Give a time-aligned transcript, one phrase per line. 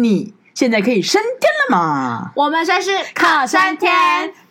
[0.00, 2.30] 你现在可以升天了吗？
[2.36, 3.92] 我们算是靠山天。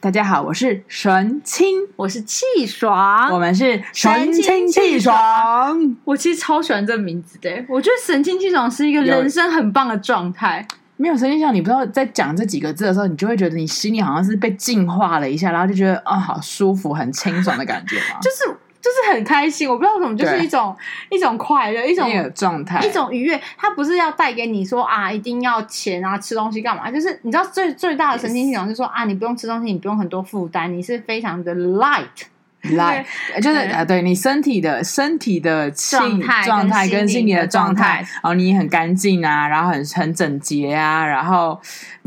[0.01, 5.95] 大家好，我是神清，我是气爽，我们是神清气爽。
[6.03, 10.67] 我其实超喜欢这个名字的，我觉得神清气爽是一个人生很棒的状态。
[10.97, 18.19] 没有神清气爽，你不知道在讲这几个字的时候，你就会觉得你心里好像是被净化了一下，然后就觉得啊、哦，好舒服，很清爽的感觉嘛。
[18.21, 18.57] 就是。
[18.87, 20.73] 就是很开心，我不知道为什么，就是一种
[21.09, 23.39] 一种快乐，一种状态，一种愉悦。
[23.57, 26.89] 它不是要带给你说啊，一定要钱啊，吃东西干嘛？
[26.89, 32.05] 就是你知道最最大的神经系统，就是说啊，你不用吃东西，你不用很多负担，你是非常的 light。
[32.75, 33.05] 来，
[33.41, 41.59] 就是啊，对你身体的身体的状态状态跟心理的状态，然后你很干净啊，然后很很整洁啊，然后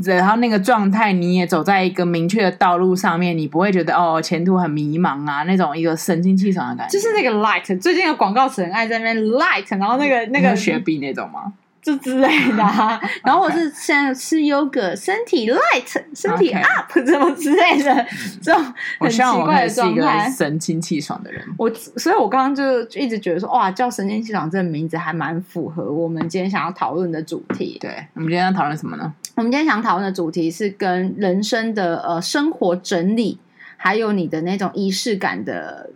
[0.05, 7.81] 然后那个状态你也走在一个明确的道路上面，你不会觉得哦前途很迷茫啊那种一个神清气爽的感觉，就是那个 light。
[7.81, 11.53] 最近的广告词很爱在那边 light，然后那个那个雪碧那种吗？
[11.83, 18.07] 就之类的、 啊，然后我是现在吃优格，身体 light，身体 up，这么之类的，
[18.43, 18.63] 这种
[18.99, 20.31] 很奇怪的状态。
[20.31, 27.79] 神清气爽的人，我，所以我刚刚就一直觉得说，哇，叫神清气爽这个名字还蛮符合我们今天想要讨论的主题。
[27.81, 29.13] 对，我们今天要讨论什么呢？
[29.37, 33.39] 我们今天想讨论的主题是跟人生的呃生活整理，
[33.77, 35.91] 还有你的那种仪式感的。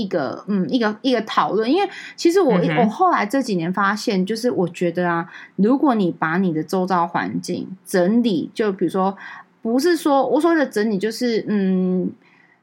[0.00, 9.16] 一个嗯，一个一个讨论，因为其实我、嗯、我后来这几年发现，就是我觉得啊，如果你把你的周遭环境整理，就比如说，
[9.60, 12.10] 不是说我说的整理，就是嗯，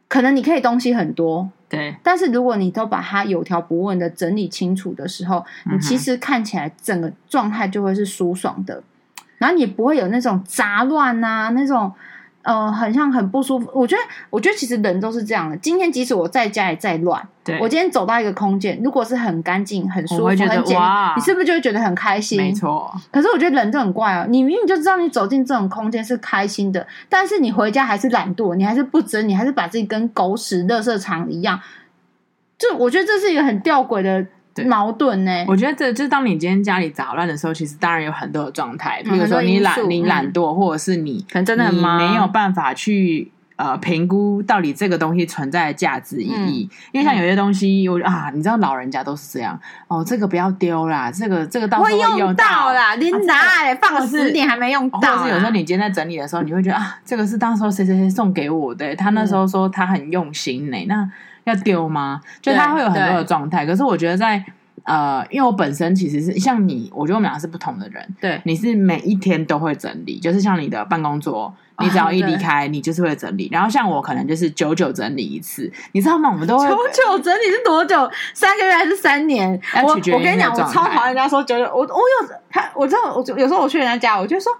[0.08, 8.82] 可能你可以东西很多，对，但是如果你都把它有条不紊的整理清楚的时候，你其实看起来整个状态就会是舒爽的，
[9.38, 11.92] 然后你不会有那种杂乱啊那种。
[12.48, 13.70] 呃，很像很不舒服。
[13.74, 15.58] 我觉得，我觉得其实人都是这样的。
[15.58, 20.48] 今天即使我在家里再乱，对，我今天走到一个空间，如果是很干净、很舒服、很简，
[21.18, 22.38] 你是不是就会觉得很开心？
[22.38, 22.90] 没错。
[23.12, 24.26] 可是我觉得人就很怪哦。
[24.30, 31.60] 你明明就知道你走进这种空间是开心的，但是你回家还是懒惰，你还是不整，你还是把自己跟狗屎、垃圾场一样。
[32.58, 34.26] 就我觉得这是一个很吊诡的。
[34.66, 35.46] 矛盾呢？
[35.48, 46.70] 我觉得这就是当你今天家里杂乱的时候，其实当然有很多的状态，比如说你懒、你懒惰，或者是你可能真的很忙，没有办法去呃评估到底这个东西存在的价值意义。
[46.94, 49.60] 因为像有些东西，我啊，你知道老人家都是这样
[49.90, 55.00] 哦，这个不要丢啦，这个这个到时候会用到啦，你拿来放了十年还没用到。
[55.00, 61.10] 或者是有时候你今天在整理的时候，你会觉得啊，这个是当时候谁谁谁送给我的，他那时候说他很用心呢，那。
[61.48, 62.20] 要丢吗？
[62.42, 64.44] 就他会有很多的状态，可是我觉得在
[64.84, 68.16] 呃，因为我本身其实是像你，我觉得我们俩是不同的人。
[68.22, 73.50] 对，你是每一天都会整理，就是像你的办公桌，你只要一离开，你就是会整理。
[73.52, 76.30] 然后像我可能就是久久整理一次，你知道吗？
[76.30, 78.10] 我们都会久久整理是多久？
[78.34, 79.60] 三个月还是三年？
[79.84, 81.66] 我我跟你讲，我超讨厌人家说久久。
[81.66, 84.52] 我我有他，我知道，我有时候我去人家家，我就说。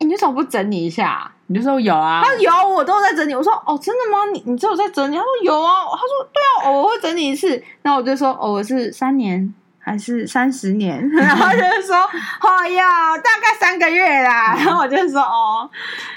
[0.00, 1.28] 欸、你为什么不整理一下？
[1.50, 3.34] 你就说有啊，他说有，我都在整理。
[3.34, 4.18] 我说哦，真的吗？
[4.34, 5.16] 你你只有在整理？
[5.16, 5.72] 他说有啊。
[5.90, 7.62] 他说对啊，偶尔会整理一次。
[7.82, 11.08] 那我就说偶尔是三年还是三十年？
[11.16, 14.54] 然后就是说哦呀，大概三个月啦。
[14.56, 15.70] 然后我就说哦，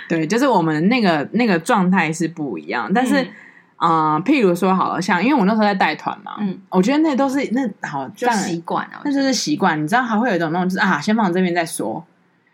[0.09, 2.91] 对，就是我们那个那个状态是不一样。
[2.93, 3.23] 但是
[3.77, 9.81] 嗯、呃，譬如说好了，像因为我那时候在带团嘛，嗯，我觉得那都是那好就习惯了，那就是习惯。
[9.81, 12.05] 你知道还会有一种那种就是啊，先放这边再说。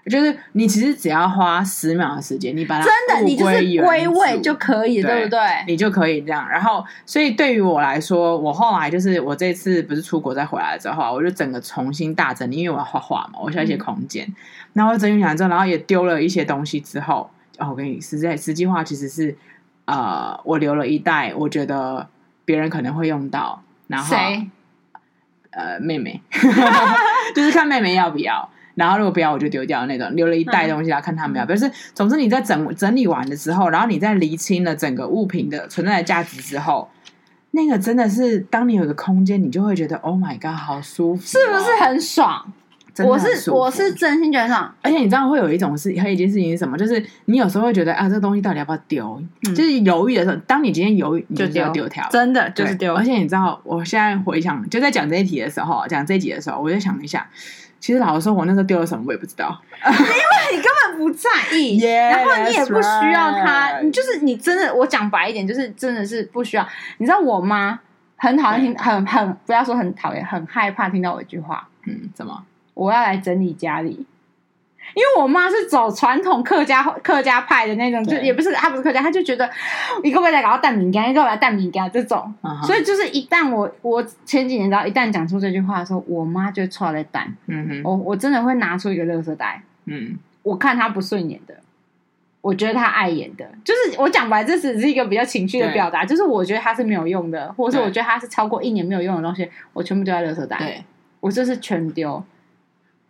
[0.09, 5.40] 就是你其实只要花十秒的时间，你把它真的，你就是归位就可以，对，对不对？
[5.68, 6.47] 你就可以这样。
[6.50, 14.25] 然后，所以对于我来说，我后来就是我这次不是出国再回来之后，我就整个重新大整理，因为我要画画嘛，我需要一些空间。
[14.28, 14.35] 嗯、
[14.73, 19.35] 然后整理完之后，然后也丢了一些东西之后，哦，我跟你实在实际话，其实是
[19.85, 22.07] 呃，我留了一袋，我觉得
[22.46, 23.62] 别人可能会用到。
[23.88, 24.50] 然后，谁？
[25.51, 26.22] 呃，妹妹，
[27.34, 28.50] 就是看妹妹要不要。
[28.77, 31.45] 然后如果不要，我就丢掉那种，留了一袋东西来看他们要。
[31.45, 36.87] 但是总之你在整整理完的时候，然后你在厘清了整个物品的存在的价值之后，
[37.51, 42.53] 那个真的是当你有一个空间，你就会觉得 Oh my God，好舒服，是不是很爽？
[43.05, 46.75] 我是我是真心觉得爽，而且你知道会有一种事，还有一件事情是什么？
[46.75, 49.22] 就是你有时候会觉得啊，这个东西到底要不要丢？
[49.47, 52.96] 嗯、就是犹豫的时候，当你今天犹豫，你就要丢掉，真的就是丢。
[52.96, 57.28] 而且你知道，我现在回想，就在讲这一题的时候，讲这一集的时候，我就想一下。
[57.79, 63.79] 其实老实说，我那时候丢了什么我也不知道，因为你根本不在意， yeah, 然后你也不需要他。
[63.82, 66.68] 你就是你真的，我讲白一点，就是真的是不需要。
[66.97, 67.79] 你知道我妈
[68.16, 71.68] 很讨厌听，很很不要说很讨厌，很害怕听到我一句话。
[71.85, 72.44] 嗯，怎么？
[72.74, 74.06] 我要来整理家里。
[74.93, 79.49] 因为我妈是走传统客家客家派的那种，就也不是她不是客家，她就觉得
[80.03, 91.55] 一个未来搞到蛋饼干，一个未来蛋饼干这种，所以就是一旦我我前几年知道，一旦讲出这句话的时候，我妈就剉咧等，嗯哼，我我真的会拿出一个垃圾袋，嗯，我看她不顺眼的，
[92.41, 100.83] 我觉得她碍眼的，就是我讲白，这只是一个比较情绪的表达，就是我觉得她是没有用的，或者是我觉得她是超过一年没有用的东西，我全部丢在垃圾袋，对，
[101.19, 102.23] 我就是全丢。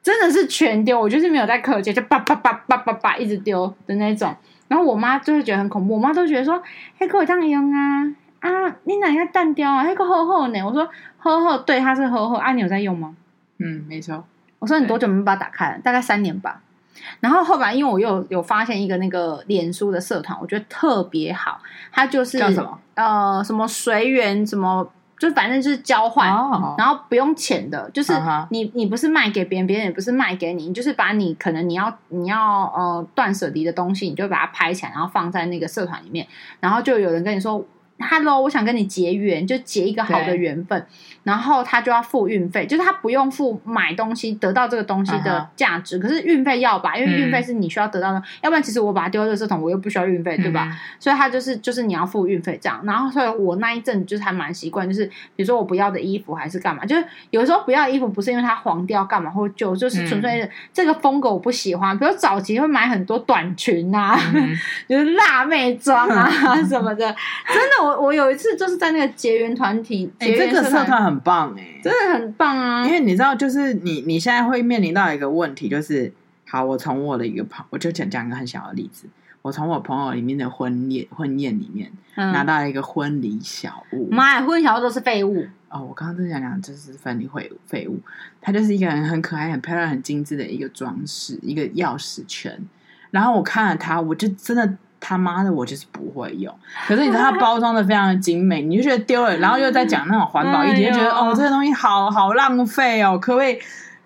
[0.07, 4.33] 真的是全丢，我就是没有在客气，就叭叭叭叭叭叭一直丢的那种。
[4.69, 6.63] 然后我妈就会觉得很恐怖，我妈都觉得说
[6.97, 8.03] ：“嘿，可以这样用啊
[8.39, 8.73] 啊！
[8.85, 9.83] 你哪个蛋雕啊？
[9.83, 10.89] 那个厚厚呢？”我说
[11.19, 12.37] ：“厚厚，对，它是厚厚。
[12.37, 13.17] 啊，你有在用吗？”
[13.59, 14.23] 嗯，没错。
[14.59, 15.79] 我说：“你多久没把它打开了？
[15.83, 16.61] 大概三年吧。”
[17.19, 21.59] 然后后来，因为我又有发现一个那个脸书的社团，我觉得特别好，
[21.91, 22.79] 它就是叫什么？
[22.95, 24.89] 呃，什么随缘什么。
[25.17, 26.79] 就反正就是交换，oh.
[26.79, 28.13] 然后不用钱的，就是
[28.49, 36.27] 你你不是卖给别人，别人也不是卖给你，你就是把你可能你要你要呃断舍离的东西，你就把它拍起来，然后放在那个社团里面，
[36.59, 37.65] 然后就有人跟你说。
[37.99, 40.85] Hello，我想跟你结缘，就结一个好的缘分。
[41.23, 46.03] 然后他就要付运费，就是他不用付买东西得到这个东西的价值，uh -huh.
[46.03, 50.69] 可是运费要吧，因为运费是你需要得到的，嗯、要不然其实我把它丢到垃圾桶，我又不需要运费，对吧？
[50.71, 52.79] 嗯、所以他就是就是你要付运费这样。
[52.85, 55.05] 然后所以我那一阵就是还蛮习惯，就是
[55.35, 61.97] 比如说我不要的衣服还是干嘛，就是有时候不要的衣服不是因为它黄掉干嘛或旧，就是纯粹这个风格我不喜欢。
[61.99, 64.55] 比如早期会买很多短裙啊，嗯、
[64.87, 66.29] 就是辣妹装啊
[66.63, 67.13] 什么的，
[67.47, 67.86] 真的。
[67.87, 72.85] 我我有一次就是在那个结缘团体，哎、欸，这个社团很棒哎、欸，真的很棒啊！
[72.85, 76.11] 因为你知道，就是你你现在会面临到一个问题，就是
[76.45, 79.07] 好，我从我的一个朋，我就讲讲一个很小的例子，
[79.41, 85.85] 我从我朋友里面的婚宴婚宴里面、嗯、拿到一个婚礼小物，妈呀，婚礼小物都是废物哦！
[85.87, 87.97] 我刚刚正想讲，就是婚礼废，废物，
[88.41, 92.59] 它就是一个很很可爱、很漂亮、很精致的一个装饰，一个钥匙圈。
[93.11, 94.75] 然后我看了它，我就真的。
[94.99, 96.53] 他妈的，我就是不会用。
[96.87, 103.57] 可是你知道，它包装的非常的精美，你就觉得丢了，然后又在讲那种环保一点，就觉得哦，这个东西好好浪费哦，可不可以？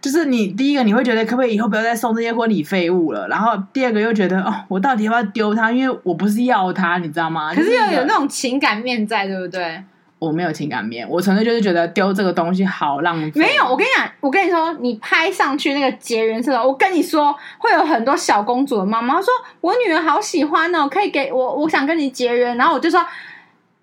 [0.02, 3.28] 就是你第一个你会觉得，可不可以以后不要再送这些婚礼废物了？
[3.28, 5.72] 然后第二个又觉得，哦，我到底要不要丢它？
[5.72, 7.54] 因为我不是要它，你知道吗？
[7.54, 9.84] 可是又有那种情感面在，对不对？
[10.22, 13.42] 我没有情感面，我纯粹就是觉得丢这个东西好浪费。
[13.42, 22.56] 没有，我跟你讲，我跟你说，你拍上去那个结缘色，我跟你说，会有很多小公主的妈妈说，我女儿好喜欢哦，可以给我，我想跟你结缘。
[22.56, 23.04] 然后我就说，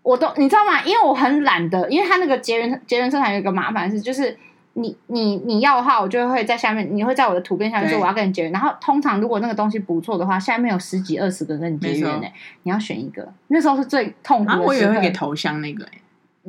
[0.05, 0.81] 我都你知道吗？
[0.85, 4.39] 因为我很懒得，因为他那个结缘结缘色还有一个麻烦是，就是
[4.75, 8.53] 你你你要的话，我就会在下面，你会在我的图片下面说我要跟你结缘。
[8.53, 12.29] 然后通常如果那个东西不错的话，下面有十几二十个跟你结缘呢，
[12.63, 13.29] 你要选一个。
[13.49, 15.99] 那时候是最痛苦我以为会给头像那个哎。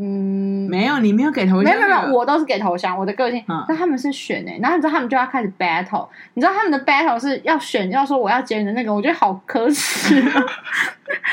[0.01, 2.97] 嗯，没有，你没有给头像，没有没有，我都是给头像。
[2.97, 10.21] 我的个性，那、嗯、他们是选哎，然后你知道他们就要开始 battle，你知道他们的 battle 是要选，要说我要结你的那个，我觉得好可耻。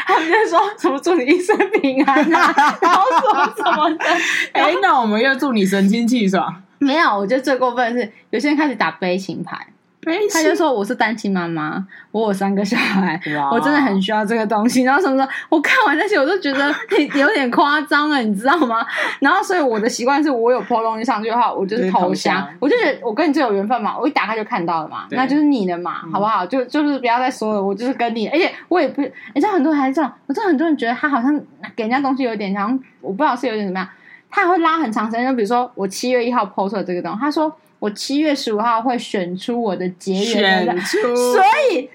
[0.06, 4.04] 他们就说什么祝你一生平安啊， 然后什么什么的。
[4.52, 6.62] 哎，那我们要祝你神清气爽。
[6.78, 9.56] 没有，我觉得最过分的是有些人开始打悲情牌。
[10.32, 13.20] 他就说我是单亲妈妈，我有三个小孩，
[13.50, 14.84] 我真的很需要这个东西。
[14.84, 16.72] 然后什么什么，我看完那些我都觉得
[17.18, 18.86] 有点夸张了，你知道吗？
[19.18, 22.48] 然后所以我的习惯是我有 po 东西上去的话，我就是投降。
[22.60, 26.46] 我就觉得我跟你最有缘分嘛，我一打开就看到了嘛，那就是你的嘛，好不好？
[26.46, 29.02] 就就是不要再说了，我就是跟你，而且我也不，
[29.34, 31.34] 你知道很多人还是这样，我知道很多人觉得他好像
[31.74, 33.88] 给人家东西有点像，我不知道是有点怎么样，
[34.30, 35.26] 他还会拉很长时间。
[35.26, 37.52] 就比如说我七月一号 po 出来这个东西，他说。
[37.78, 41.88] 我七月十五号会选出我的结缘的， 所以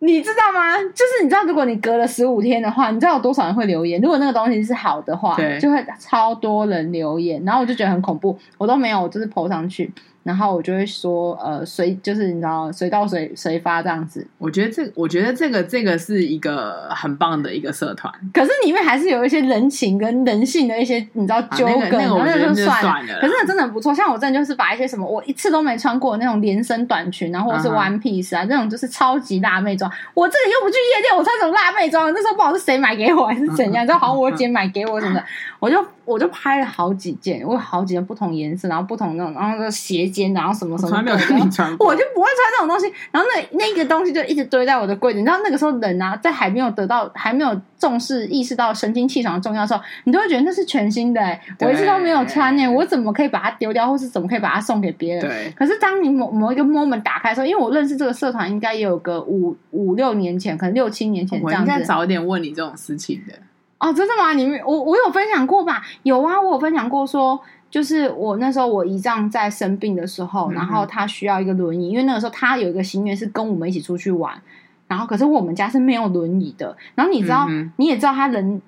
[0.00, 0.76] 你知道吗？
[0.78, 4.00] 就是你知道，如果你隔了十五天的话，你知道有多少人会留言？
[4.00, 9.92] 如果那个东西是好的话，就会超多人留言，然后我就觉得很恐怖，我都没有，我就是 po 上去。
[10.22, 14.26] 然后我就会说，呃，随就是你知道，随到随随发这样子。
[14.36, 18.12] 我觉得这，我觉得这个这个是一个很棒的一个社团。
[18.32, 23.14] 可是里面还是有一些人情跟人性的一些，你知道纠葛，那个、那个、那个就算了。
[23.20, 28.60] 可是那真的很不错，像我真的就是把一些什么我一次都没穿过那种连身短裙啊，或者是 one piece 啊，那、uh -huh.
[28.60, 29.90] 种就是超级辣妹装。
[30.12, 32.12] 我这里又不去夜店，我穿什么辣妹装？
[32.12, 35.24] 那时候不知道是谁买给我还是怎样， 就好像我姐买给我什么的，
[35.58, 35.82] 我就。
[36.04, 42.86] 我就拍了好几件，我有好几件不同颜色，然后不同那种，然后个斜肩，然后什么什么，我，没有你穿过我就不会穿这种东西。
[43.10, 45.18] 然后那那个东西就一直堆在我的柜子。
[45.18, 51.40] 你知道那个时候人啊，在还没有得到、还没有重视、意识到神清气爽的重要的时候，你都会觉得那是全新的、欸。
[51.60, 55.22] 我一直都没有穿呢、欸，我怎么可以把它丢掉，或是怎么可以把它送给别人？
[55.22, 55.52] 对。
[55.56, 61.70] 可是当你某某一个 moment 打开的时候，因为我认识这个社团，应该也有个五五六年前，可能六七年前这样子。
[61.70, 63.34] 我应该早点问你这种事情的。
[63.80, 64.32] 哦，真的吗？
[64.34, 65.82] 你们我我有分享过吧？
[66.04, 74.40] 有啊，我有分享过说，就是我那时候我姨丈在生病的时候，然后他需要一个轮椅，嗯、因为那个时候他有一个心愿是跟我们一起出去玩，
[74.86, 76.76] 然后可是我们家是没有轮椅的。
[76.94, 78.62] 然后你知道，嗯、你也知道他人。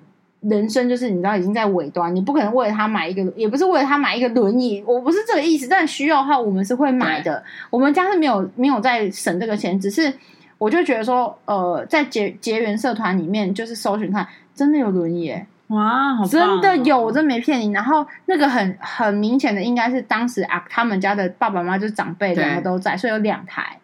[0.45, 5.69] 人生就是你知道已经在尾端，你不可能为了他买一个，也不是为了他买一个轮椅，我不是这个意思。
[5.69, 7.41] 但需要的话，我们是会买的。
[7.69, 10.13] 我们家是没有没有在省这个钱，只是
[10.57, 15.52] 我就觉得说，呃，在结结缘社团里面，就是搜寻看，真的有轮椅诶。
[15.73, 17.71] 哇，好真的有，我真没骗你。
[17.71, 23.77] 然后那个很很明显的，应该是当时啊，他们家的爸爸妈妈就是长辈两个都在，所以有两台。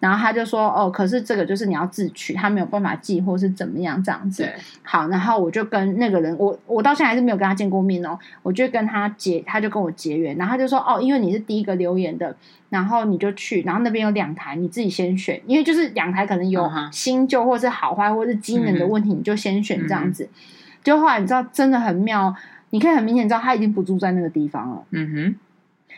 [0.00, 4.48] 然后他就说：“哦，可是这个就是你要自取，他没有办法寄或是怎么样这样子。”
[4.82, 8.18] 好，然后我就跟那个人，我我到现在还是没有跟他见过面哦。
[8.42, 12.34] 我就跟他结，他就跟我结缘，然后他就说：“哦，因为你是第一个留言的，
[12.68, 20.24] 然后你就去，然后那边有两台，你自己先选，因为就是两台可能有新旧或是好坏或是机能的问题，嗯、你就先选这样子。
[20.24, 20.28] 嗯”
[20.84, 22.32] 就后来你知道真的很妙，
[22.70, 24.84] 你可以很明显知道他已经不住在那个地方了。
[24.90, 25.34] 嗯哼，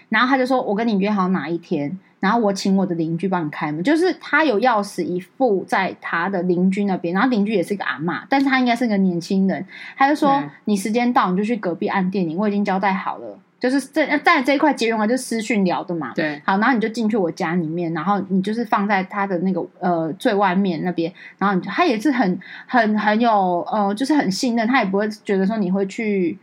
[0.08, 9.66] 然后他就说：“我跟你约好哪一天，然后我请我的邻居帮你开门。”就是他有钥匙一副在他的邻居那边，然后邻居也是一个阿嬷，但是他应该是个年轻人。
[9.96, 26.38] 他就说：“嗯、你时间到你就去隔壁按电铃，我已经交代好了。”就是在在这一块结缘完就私讯聊的嘛，对，好，然后你就进去我家里面，然后你就是放在他的那个呃最外面那边，然后他也是很很很有呃，就是很信任，他也不会觉得说你会去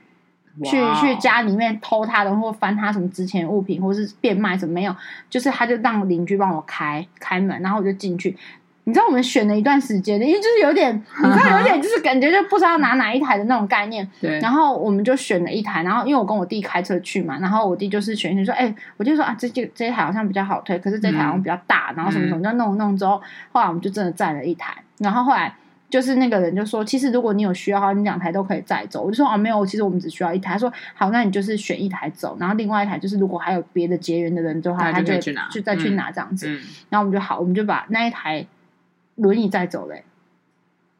[0.63, 4.95] 去去家里面偷他的或翻他什么值钱物品或是变卖什么没有，
[5.29, 8.35] 就是他就让邻居帮我开开门，然后我就进去。
[8.85, 14.05] 你知道我们选了一段时间的，因为就是有点， 你知道有点就是感觉就不知道拿哪一台的那种概念。
[14.19, 14.37] 对。
[14.39, 23.21] 然后我们就选了一台，然后因为我跟我弟开车去嘛，然后我弟就是选一选说，哎、欸，我就说啊，这这这一台好像比较好推，可是这台好像比较大，嗯、然后什么什么，就弄弄之后，
[23.53, 24.75] 后来我们就真的载了一台。
[24.97, 25.55] 然后后来
[25.89, 29.01] 就是那个人就说，其实如果你有需要的话，你两台都可以载走。
[29.01, 30.51] 我就说哦，没有，其实我们只需要一台。
[30.51, 35.13] 他说好，那你就是选一台走，然后另外一台就是如果还有别的结缘的人的话，他就
[35.49, 36.49] 就再去拿这样子。
[36.49, 36.59] 嗯、
[36.89, 38.45] 然后我们就好，我们就把那一台。
[39.15, 40.03] 轮椅在走嘞、欸，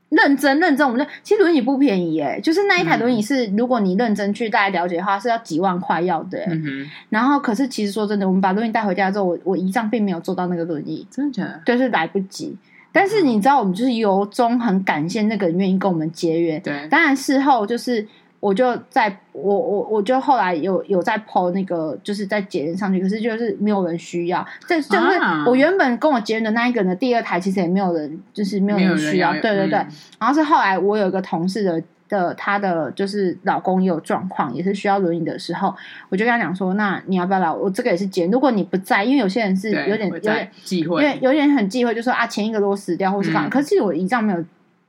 [0.10, 6.46] 认真认真，我们就其实轮椅不便宜哎、欸，就是那一台轮椅是，如果你认真去大家了解的话，是要几万块要的、欸。
[6.52, 6.92] 嗯哼。
[7.10, 11.62] 然后，可是其实说真的，我们把轮椅带回家之后，我我姨丈并没有坐到那个轮椅，真的假的？
[11.66, 12.56] 就，是来不及。
[12.92, 16.62] 但是你知道，我们就是由衷很感谢那个人愿意跟我们结缘。
[16.62, 18.08] 对，当然事后就是。
[18.44, 24.46] 我就在我我我就后来有有在 po 那个，就是在结缘上去，可是就是没有人需要。
[24.68, 29.34] 这就是我原本跟我结缘的那一个人的第二台，其实也没有人，就是没有人需要。
[29.34, 29.80] 要对对对。
[29.80, 29.88] 嗯、
[30.20, 35.74] 然后是后来我有一个同事的的，他的就是老公也有状况，也是需要轮椅的时候，
[36.10, 37.50] 我就跟他讲说：“那你要不要来？
[37.50, 38.28] 我这个也是结。
[38.28, 43.48] 如果你不在，因为有些人是有点有点忌讳，因为有点很忌讳，就说啊前一个如果死掉或是干嘛。
[43.48, 44.44] 嗯、可是我一丈没有。”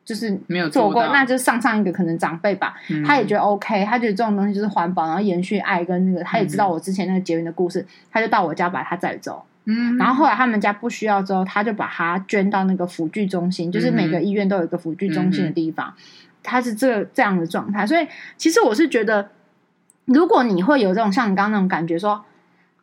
[0.05, 9.43] 就是没有做过，那就上上一个可能长辈吧，嗯、他也觉得 OK，他觉得这种东西就是环保，然后延续爱跟那个，他也知道我之前那个结缘的故事，嗯、他就到我家把它载走。
[9.65, 16.03] 嗯，然后后来他们家不需要之后，他就把它捐到那个辅具中心，就是每个医院都有一个辅具中心的地方，嗯、
[16.43, 17.87] 他是这这样的状态。
[17.87, 18.07] 所以
[18.37, 19.31] 其实我是觉得，
[20.05, 22.23] 如果你会有这种像你刚刚那种感觉说，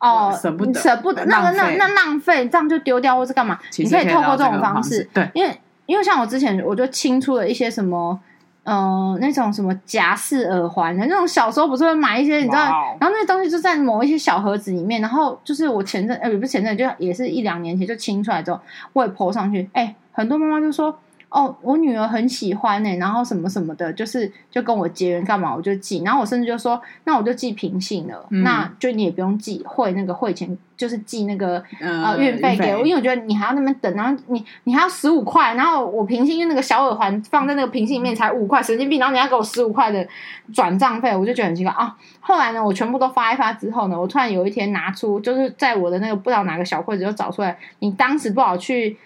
[0.00, 3.60] 说哦舍不得舍不得，那个那那浪费，这样就丢掉或是干嘛？
[3.78, 5.56] 你可以透过这种方式，对，因为。
[5.86, 8.18] 因为像我之前，我就清出了一些什么，
[8.64, 18.60] 嗯、呃，那种什么夹式耳环的那种，小时候不是会买一些，你知道.然后那些东西就在某一些小盒子里面，然后就是我前阵，呃，也不是前阵，就也是一两年前就清出来之后，
[18.92, 20.98] 我也 po 上去，哎，很多妈妈就说。
[21.32, 40.06] 哦，我女儿很喜欢呢、欸，然后什么什么的，就是就跟我结缘干嘛，我就寄，然后我甚至就说，那我就寄平信了，嗯、那就你也不用寄汇那个汇钱，就是寄那个呃运费给我，因为我觉得你还要那边等，然后你你还要十五块，然后我平信因为那个小耳环放在那个平信里面才五块，神经病，然后你要给我十五块的
[40.52, 41.96] 转账费，我就觉得很奇怪啊。
[42.20, 48.98] 后来呢，我全部都发一发之后呢，我突然有一天拿出，就是在我的那个不知道哪个小柜子就找出来，你当时不好去。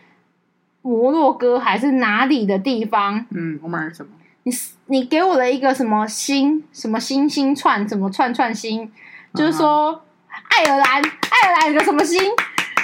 [0.87, 3.27] 摩洛哥还是哪里的地方？
[3.31, 4.11] 嗯，我买了什么？
[4.45, 4.53] 你
[4.87, 6.63] 你给我了一个什么星？
[6.73, 7.87] 什么星星串？
[7.89, 8.89] 什么串串星？
[9.35, 10.01] 就是说
[10.49, 12.21] 爱尔兰，爱尔兰有个什么星？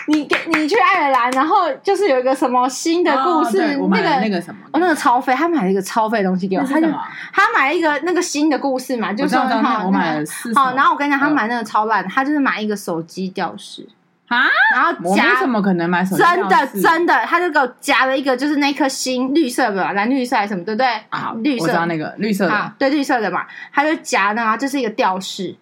[0.09, 3.77] 你给你去爱尔兰，然后就是有一个什么新的故事？
[3.77, 4.61] 那个那个什么？
[4.73, 6.63] 哦，那个超费，他买了一个超费的东西给我。
[6.65, 6.89] 他就
[7.33, 10.25] 他买了一个那个新的故事嘛，就是说好，我买了
[10.57, 13.89] 好，然后我跟你讲，他买那个超烂，他就是买一个手机吊饰。
[14.37, 14.49] 啊！
[14.75, 16.23] 然后夹怎么可能买手机？
[16.23, 20.87] 真的真的，他就给我夹了一个，就是那颗星，绿色的，蓝绿色还是什么，对不对？
[21.11, 25.57] 啊，绿色，我知道那个绿色的，对，绿色的嘛，他就夹的啊，这是一个吊饰。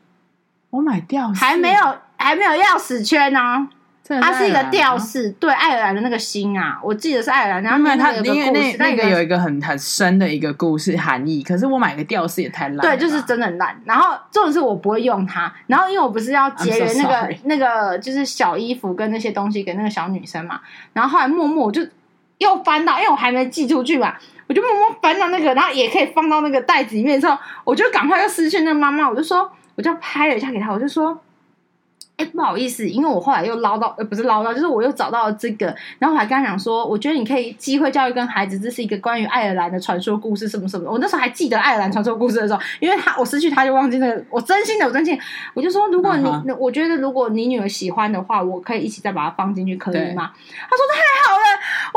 [0.70, 3.68] 我买吊饰，还没有还没有钥匙圈呢，
[4.18, 7.62] 它是一个吊饰，对爱尔兰的那个心啊，我记得是爱尔兰。
[7.62, 11.42] 然后它，因为那那个有一个很很深的一个故事含义。
[11.42, 13.80] 可是我买个吊饰也太烂，对，就是真的很烂。
[13.84, 15.52] 然后这种是我不会用它。
[15.66, 20.60] 然后因为我不是要节约那个那个就是小衣服跟那些东西给那个小女生嘛。
[20.92, 21.86] 然后后来默默我就
[22.38, 24.14] 又翻到，因为我还没寄出去嘛，
[24.48, 31.20] 我就默默翻到那个，然后也可以放到那个袋子里面的时候，我就赶快又失去那个妈妈，我就说，我就拍了一下给她，我就说。
[32.20, 40.90] 哎，不好意思，因为我后来又捞到，呃，不是捞到，就是我又找到了这个，然后我还跟他讲说，我觉得你可以机会教育跟孩子，这是一个关于爱尔兰的传说故事，什么什么。
[40.90, 45.18] 我那时候还记得爱尔兰传说故事的时候，因为他我失去他就忘记那个，我真心的，我真心，
[45.54, 46.56] 我就说，如果你，uh huh.
[46.56, 50.30] 我觉得如果你女儿喜欢的话，我可以一起再把它放进去，可以吗？
[50.68, 51.49] 他说太好了，我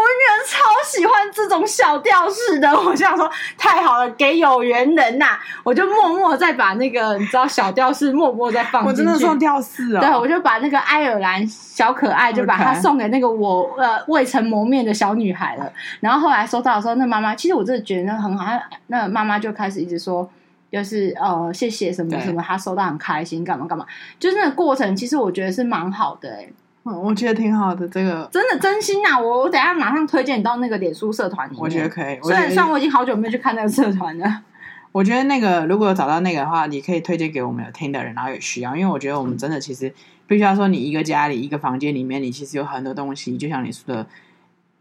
[0.03, 10.09] 女儿超喜欢这种小吊饰的， 我想说太好了，给有缘人呐、啊，我就默默再把那个你知道小吊饰默默再放进去，我真的送吊饰啊、对。
[10.17, 15.71] 我就把那个爱尔兰小可爱，就把它送给那个我呃未曾谋面的小女孩了。
[15.99, 18.45] 然后后来收到的时候，那妈妈其实我真的觉得那很好。
[18.87, 20.29] 那妈妈就开始一直说，
[20.71, 23.85] 就是呃谢谢什么什么，她收到很开心，干嘛干嘛。
[24.19, 26.53] 就是那个过程，其实我觉得是蛮好的、欸。
[26.85, 27.87] 嗯，我觉得挺好的。
[27.87, 31.61] 这个真的真心呐、啊，我我等下马上推荐你到那个脸书社团里面。
[31.61, 32.19] 我觉得可以。
[32.21, 34.41] 虽然虽然我已经好久没有去看那个社团了。
[34.91, 38.75] 我觉得那个如果有找到那个的话，你可以推荐给我们有听的人，然后有需要。
[38.75, 39.93] 因为我觉得我们真的其实。
[40.25, 44.07] 必须要说，你一个家里一个房间里面，你其实有很多东西，就像你说的，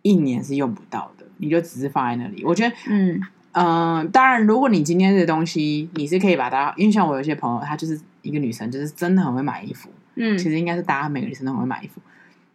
[0.00, 2.44] 一年是用不到的，你就只是放在那里。
[2.44, 12.00] 我觉得，嗯嗯、呃，当然，如果你今天这东西，你是可以把它，因为像我有一些朋友，她就是一个女生，就是真的很会买衣服，嗯，其实应该是大家每个女生都很会买衣服，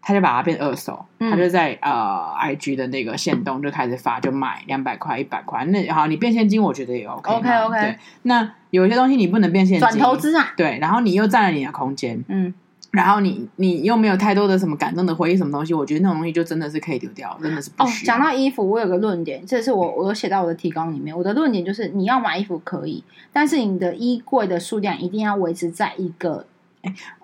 [0.02, 7.80] 他就把它变二手，他就在、嗯、呃 IG 的那个线动就开始发，就卖两百块、一百块，那好，你变现金，我觉得也 OK OK OK。
[7.80, 12.54] 对，那有些东西你不能变现金，转投资啊，对，然后你又占了你的空间，嗯。
[12.90, 15.74] 然后你你又没有太多的什么感动的回忆，什么东西？
[15.74, 18.16] 我觉得那种东西就真的是可以丢掉，真的是不需要。
[18.16, 21.16] 哦，讲到衣服，我有个论点，这是我我有写到我的提纲里面。
[21.16, 26.46] 我的论点就是，你要买衣服可以，但是你的衣柜的数量一定要维持在一个。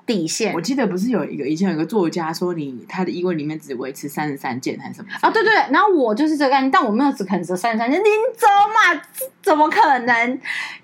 [0.05, 5.29] 底线，我记得不是有一个以前有一个作家说，你他的衣柜里面只维持三十三件还是什么啊？
[5.31, 8.05] 对对，然后我就是这个概念，但我没有只肯只三十三件，您
[8.37, 9.01] 走嘛？
[9.41, 10.39] 怎么可能？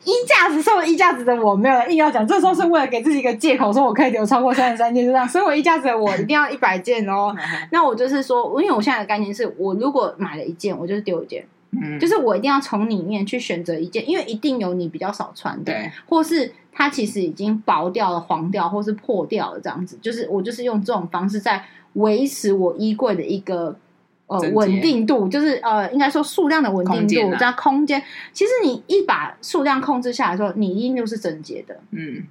[0.05, 5.27] 衣架子，说衣架子的我没有硬要讲，这时候是为了给自己一个借口，说我可以留超过三十三件，就这样。
[5.27, 7.35] 所以我衣架子的我一定要一百件哦。
[7.71, 11.45] 那我就是说，因为我现在的概念是我如果买了一件，我就是丢一件。
[11.71, 19.96] 嗯，就是我一定要从里面去选择一件，因为一定有你比较少穿的，对，或是它其实已经薄掉了、黄掉，或是破掉了这样子。
[20.01, 21.63] 就是我就是用这种方式在
[21.94, 23.77] 维持我衣柜的一个
[24.25, 28.01] 呃稳定度，就是呃应该说数量的稳定度加空，空间。
[28.33, 31.79] 其实你一把数量控制下来之后，你一定就是整洁的。
[31.91, 32.24] 嗯，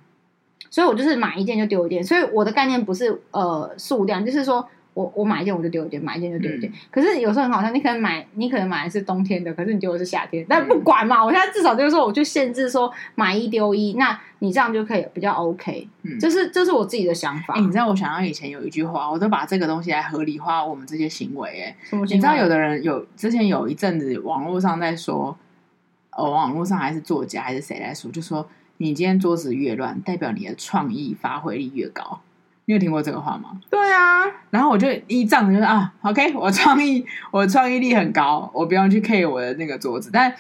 [0.69, 4.69] 所以我就是买一件就丢一件，所以我的概念不是呃数量，就是说。
[4.99, 6.69] 我我买一件我就丢一件，买一件就丢一件。
[6.69, 10.45] 嗯、可是有时候很好笑，你可能买你可能买的是冬天的，可是你丢的是夏天。
[10.49, 15.87] 但不管嘛，我现在至少就是说，我就限制说买一丢一，那你这样就可以比较 OK。
[16.03, 17.55] 嗯，这是这是我自己的想法。
[17.61, 21.63] 你知道我想到以前有一句话，我都把这个东西来合理化我们这些行为。
[21.63, 21.77] 哎？
[22.09, 25.39] 你知道有的人有之前有一阵子网络上在说，
[26.11, 32.21] 哦，网络上还是作家还是谁来说，就说你今天桌子越乱，代表你的创意发挥力越高。
[32.69, 33.59] 你有听过这个话吗？
[33.71, 37.03] 对啊，然后我就依仗就是啊，OK，我创意，
[37.33, 40.11] 我创意力很高，我不用去 care 我的那个桌子。
[40.13, 40.31] 但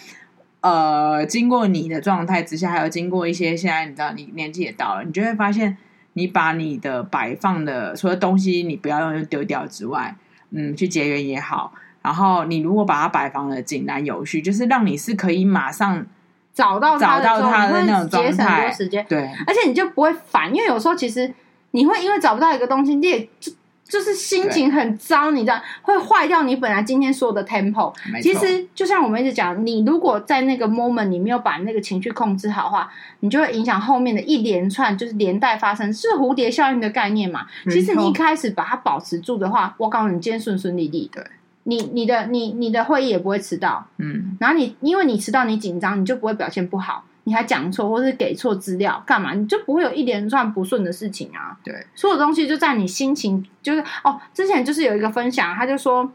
[0.61, 5.79] 呃，经过你的状态之下，还有经过一些现在你知道你年纪也到了，你就会发现，
[6.13, 10.15] 你把你的摆放的所有东西，你不要用就丢掉之外，
[10.51, 11.73] 嗯，去结缘也好。
[12.03, 16.05] 然后你如果把它摆放的井然有序，就是让你是可以马上
[16.53, 19.07] 找到找到它的那种状态，节省很多时间。
[19.09, 21.33] 对，而且你就不会烦，因为有时候其实。
[21.79, 23.53] 你会因为找不到一个东西，你也就
[23.85, 27.93] 就是心情很糟，你知道会坏掉你本来今天所有的 tempo。
[27.95, 37.47] 错其实就像我们一直讲，你如果在那个 moment 你没有把那个情绪控制好的话，你就会影响后面的一连串，就是连带发生，是蝴蝶效应的概念嘛。
[37.71, 41.25] 其实你一开始把它保持住的话，我告诉你，今天顺顺利利，对
[41.63, 47.05] 你你的你你的会议也不会迟到，嗯，然后你因为你迟到你紧张，你就不会表现不好。
[47.29, 49.35] 你还讲错，或是给错资料，干嘛？
[49.35, 51.55] 你就不会有一连串不顺的事情啊。
[51.63, 56.11] 对，所有东西就在你心情，就是哦，之前就是有一个分享，他就说，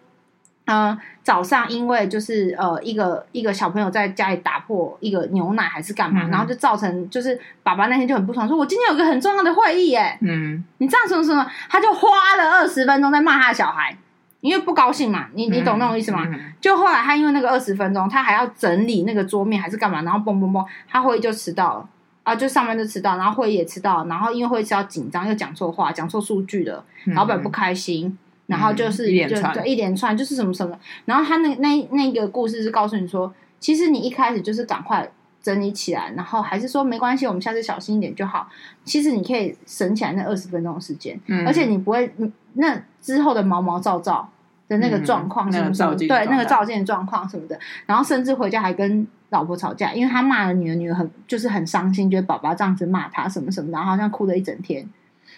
[0.65, 10.17] 嗯、呃，早上因为就是呃，一个一个小朋友在家里打破一个牛奶还是干嘛，嗯、然后就造成就是爸爸那天就很不爽，说我今天有个很重要的会议，耶。
[10.21, 11.45] 嗯，你这样说什么？
[11.69, 13.95] 他就花了二十分钟在骂他的小孩。
[14.43, 16.23] 因为不高兴嘛，你你懂那种意思吗？
[16.25, 21.89] 嗯嗯、就后来他因为那个二十分钟，他还要整理那个桌面还是干嘛，然后嘣嘣嘣，他会议就迟到了。
[22.23, 38.47] 啊，就上班就迟到，然后会议也迟到，然后因为会议迟到紧张，又讲错话，讲错数据了，老板不开心，嗯、然后就是、嗯、一连串，一连串就是什么什么，然后他那那那个故事是告诉你说，其实你一开始就是赶快整理起来，然后还是说没关系，我们下次小心一点就好。
[38.85, 42.09] 其实你可以省起来那二十分钟的时间，嗯、而且你不会
[42.53, 44.29] 那之后的毛毛躁躁
[44.73, 49.07] 的那个状况什么什么，嗯、对那个照镜的状况什么的，然后甚至回家还跟。
[49.29, 54.87] 老婆吵架，因为他骂了女儿，女儿很就是很伤心，觉得爸爸这样子骂他什么什么，然后好像哭了一整天。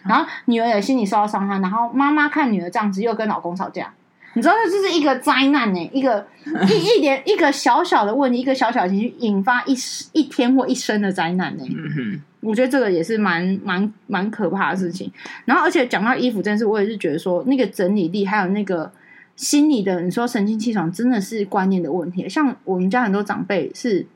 [0.04, 3.94] 然后女儿也心里受到伤害，然后妈妈看女儿这样子又跟老公吵架，
[4.34, 6.28] 你知道这是一个灾难呢，一个
[6.68, 9.74] 一一点一个小小的问题，一个小小的情绪引发一
[10.12, 11.64] 一天或一生的灾难呢。
[11.66, 15.10] 嗯哼，我觉得这个也是蛮蛮蛮可怕的事情。
[15.46, 18.92] 然后而且讲到衣服这件事，我也是觉得说那个整理力还有那个。
[19.36, 24.08] 心里的你说神清气爽真的是观念的问题，像我们家很多长辈是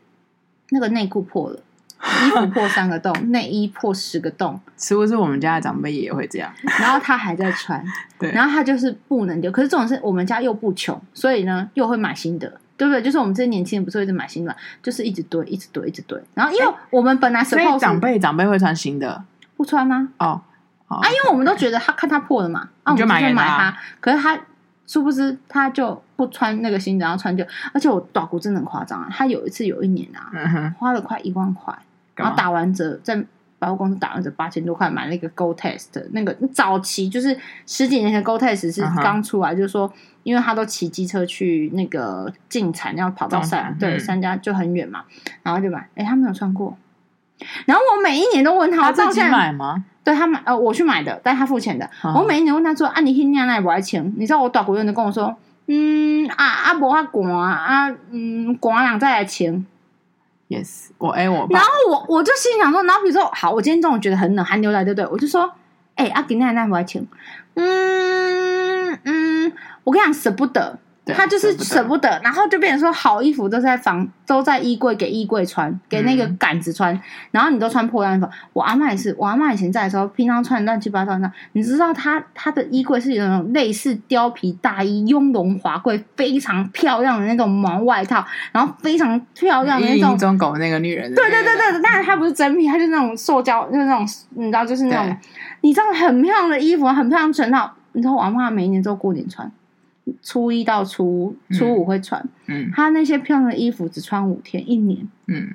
[0.69, 1.59] 那个内裤破了，
[2.25, 6.49] 衣服破三个洞，内衣破十个洞， 是不是我们家的长辈也会这样？
[6.79, 7.83] 然后他还在穿，
[8.17, 9.51] 对，然后他就是不能丢。
[9.51, 13.01] 可是这种是我们家又不穷，所以呢又会买新的，对不对？
[13.01, 16.17] 就是我们这些年轻人不是会一直买新的，就是一直堆，一直堆，一直堆。
[16.33, 19.21] 然后因为我们本来所以长辈长辈会穿新的，
[19.57, 20.09] 不穿吗？
[20.19, 20.41] 哦，
[20.87, 24.39] 啊，因为我们都觉得他看他破了嘛，啊，我们就买他，可是他。
[24.89, 27.45] 殊不知，他就不穿那个新的，然后穿旧。
[27.71, 29.07] 而且我打鼓真的很夸张啊！
[29.11, 31.71] 他有一次有一年啊，嗯、花了快一万块，
[32.15, 33.23] 然后打完折，在
[33.59, 45.03] 百货公司打完折八千多块买了一个 Gore-Tex 那个早期就是十几年前 Gore-Tex 是刚出来，嗯、就是说，因为他都骑机车去那个进产，要跑到山，对，三、家就很远嘛，
[45.43, 45.81] 然后就买。
[45.93, 46.75] 哎、欸，他没有穿过。
[47.67, 49.85] 然后我每一年都问他，他自己买吗？
[50.09, 51.87] 对他买，呃，我去买的，但是他付钱的。
[52.03, 55.35] 嗯、我每一年问他说：“啊，你去娘那不爱钱？”你知道我大国人都跟我说
[55.67, 59.63] ：“嗯，啊啊，无法管啊，嗯，管两再来钱。”
[60.49, 61.45] Yes，我哎我。
[61.51, 65.05] 然后我我就心想说，然后比如说，好，我今天中午觉得很冷，寒流来，对不对？
[65.11, 65.53] 我就说
[65.93, 67.05] ：“哎、欸，阿给奶奶不爱钱。”
[67.53, 69.51] 嗯嗯，
[69.83, 70.79] 我跟你讲，舍不得。
[71.13, 76.99] 他就是舍不得，然后就变成说，好衣服都在房，都在衣柜给衣柜穿，给那个杆子穿，
[77.31, 78.29] 然后你都穿破烂衣服。
[78.53, 81.31] 我阿嬷也是，我阿嬷以前在的时候，平常穿乱七八糟的。
[81.53, 90.17] 你知道，她她的衣柜是有那种类似貂皮大衣，雍容华贵，非常漂亮的那种毛外套，然后非常漂亮的那种。
[90.17, 91.13] 中狗那个女人。
[91.15, 95.17] 对对对对，但是她不是真皮，她就是那种塑胶，就是那种你知道，就是那种
[95.61, 97.71] 你知道很漂亮的衣服，很漂亮全套。
[97.93, 99.51] 你知道我阿嬷每一年都过年穿。
[100.21, 105.49] 初一到初初五会穿，嗯，他那些漂亮的衣服只穿五天，一年，嗯。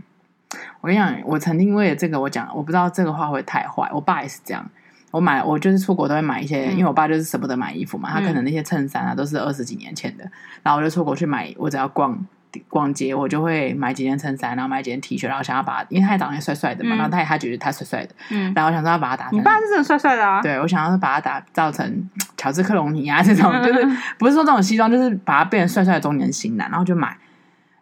[0.81, 3.91] 我跟你讲，我曾经为了这个，我讲，我不知道这个话会太坏。
[3.93, 4.65] 我爸也是这样，
[5.11, 10.31] 我买，我就是出国都会买一些，嗯、因为我爸就是舍不得买衣服嘛，他可能那些衬衫啊都是二十几年前的，
[10.63, 12.25] 然后我就出国去买，我只要逛。
[12.69, 19.39] 逛街，我就会买几件衬衫，然后买几件 T 恤，然后想要把他，因为他也长得帅帅的嘛，嗯、然后他也他觉得他帅帅的，嗯，然后我想说要把他打成。
[19.39, 20.41] 你爸是真的帅帅的啊？
[20.43, 23.87] 对，我想要把他打造成乔治克隆尼啊这种，就是
[24.19, 27.17] 不是说这种西装，就是把他变成帅帅的中年型男，然后就买，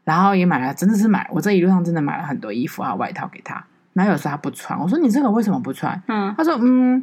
[0.04, 6.00] 然后也买了，真的是买，我这一路上真的买了很多衣服还有外套给他，然后有时候他不穿，我说你这个为什么不穿？
[6.08, 7.02] 嗯，他说嗯，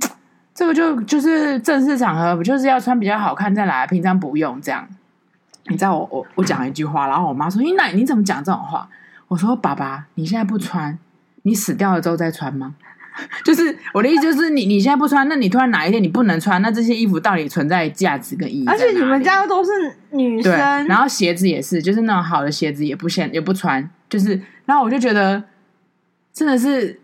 [0.54, 4.88] 这个就就是正式场合不就是要穿比较好看再来，平常不用这样。
[5.70, 8.90] 你知道我我我讲了一句话，然后我妈说：“你奶你怎么讲这种话？”
[9.30, 10.98] 我说：“爸爸，你现在不穿，
[11.44, 12.76] 你死掉了之后再穿吗？
[13.44, 18.66] 就是我的意思，就是你你现在不穿，那你突然哪一天你不能穿，那这些衣服到底存在价值跟意义？
[18.66, 19.72] 而且你们家都是
[20.12, 20.54] 女生，
[20.88, 25.44] 然后鞋子也是，就是那种好的鞋子也不显也不穿，就是，然后我就觉得
[26.34, 27.00] 真的是，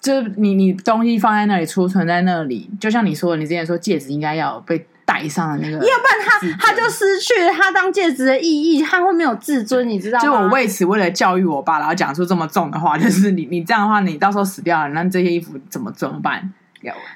[0.00, 4.86] 就是你你东西放在那里储存在那里，就像你说的，你之前说戒指应该要被。
[5.12, 10.24] 戴上的那个，要不然他他就失去了他当戒指的意义，他会没有自尊，你知道吗？
[10.24, 16.50] 就我为此为了教育我爸，然后讲出这么重的话，就是你你这样的话，你到时候死掉了，那这些衣服怎么怎么办？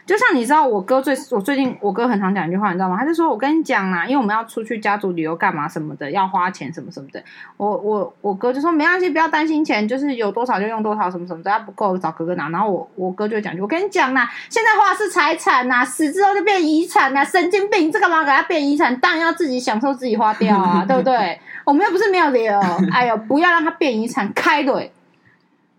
[0.05, 2.97] 就像你知道，我哥最我最近我哥很常讲一句话，你知道吗？
[2.99, 7.23] 他就说：“我跟你讲啦，因为我们要出去家族旅游干嘛什么的，要花钱什么什么的。
[7.57, 18.95] 我”我我我哥就说：“没关系，不要担心钱，就是有多少就用多少，什么什么的，要不够找哥哥拿。”然后我我哥就讲：“我跟你讲啦，现在花是财产呐，死之后就变遗产呐，神经病，这干嘛给他变遗产？
[19.01, 21.39] 当然要自己享受，自己花掉啊， 对不对？
[21.65, 22.61] 我们又不是没有留，
[22.93, 24.89] 哎呦，不要让他变遗产，开怼。”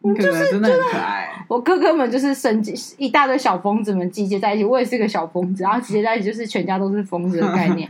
[0.03, 7.87] 就是真的很可爱，我哥哥们就是神经一大堆小疯子们集结在一起，我也是个小疯子，然后集结在一起就是全家都是疯子的概念。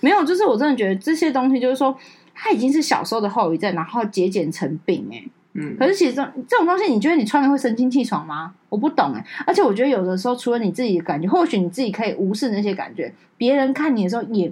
[0.00, 1.96] 没有，就是我真的觉得这些东西就是说，
[2.34, 5.22] 它已经是小时候的后遗症，然后节俭成病哎。
[5.52, 8.52] 嗯，可是其实这这种东西，你觉得你穿了会神清气爽吗？
[8.68, 9.24] 我不懂哎。
[9.46, 14.50] 而且我觉得有的时候，除了你自己的感觉，或许你自己可以无视那些感觉，别人看你的时候也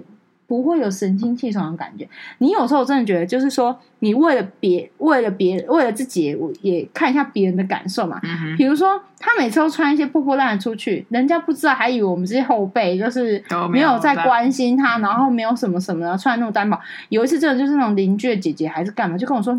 [0.49, 2.09] 不会有神清气爽的感觉。
[2.39, 8.19] 你有时候真的觉得，就是说，你为了别，为了别，为了自己，我也看一下别人的感受嘛。
[8.23, 16.79] 嗯、比如说，他每次都穿一些破破烂烂出去，人家不知道，还以为我们这些后辈就是没有在关心他，然后没有什么什么的，穿那种单薄。
[17.09, 19.53] 有一次，真的就是那种邻居的姐姐还是干嘛，就跟我说：“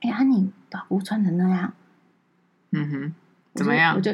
[0.00, 1.70] 哎呀，你老婆穿成那样。”
[2.72, 3.14] 嗯哼，
[3.54, 3.94] 怎么样？
[3.94, 4.10] 我就。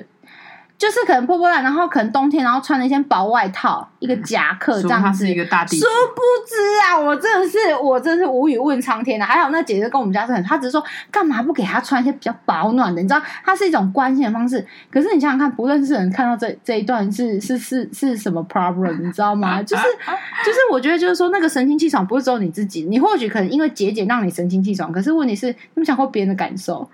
[0.80, 5.26] 就是可能破破烂，然后可能冬天，然后穿了一件薄外套，一个夹克这样子。
[5.26, 5.78] 是一个大地。
[5.78, 5.84] 殊
[6.16, 9.26] 不知啊，我真的是，我真的是无语问苍天啊。
[9.26, 13.02] 还好那姐姐跟我们家是很，她只是说干嘛不给她穿一些比较保暖的？
[13.02, 14.66] 你知道，她是一种关心的方式。
[14.90, 19.02] 可是你想想看，不认识的人看到这 这一段是是是是什么 problem？
[19.02, 19.62] 你知道吗？
[19.62, 26.88] 就是就是，我觉得就是说，那个神清气爽不是只有你自己，你或许可能因为节俭让你神清气爽，可是问题是，你有想过别人的感受？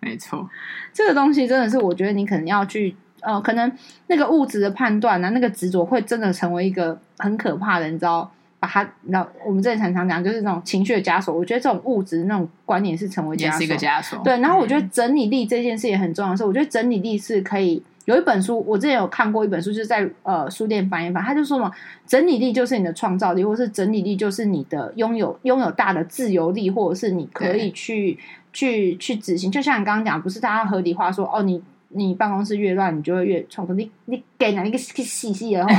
[0.00, 0.48] 没错，
[0.92, 2.96] 这个东西真的是，我觉得你可能要去。
[3.22, 3.70] 呃，可能
[4.06, 8.30] 那个物质的判断啊，那个执着会真的成为一个很可怕的，你知道？
[8.62, 11.34] 把它，你知道，我们之前常常讲，就是那种情绪的枷锁。
[11.34, 14.18] 我觉得这种物质那种观念是成为枷锁，也是一个枷锁。
[14.22, 21.72] 对，然后我觉得整理力这件事也很重要的是，是、嗯、我觉得整理力是可以有一本书，我之前有看过一本书，就是在呃书店翻一翻，他就说嘛，
[22.06, 28.18] 整理力就是你的创造力，或是整理力就是你的拥有拥有大的自由力，或者是你可以去
[28.52, 29.50] 去去执行。
[29.50, 31.62] 就像你刚刚讲，不是大家合理化说哦你。
[31.92, 33.74] 你办公室越乱，你就会越创作。
[33.74, 35.74] 你你给哪一个细细的话，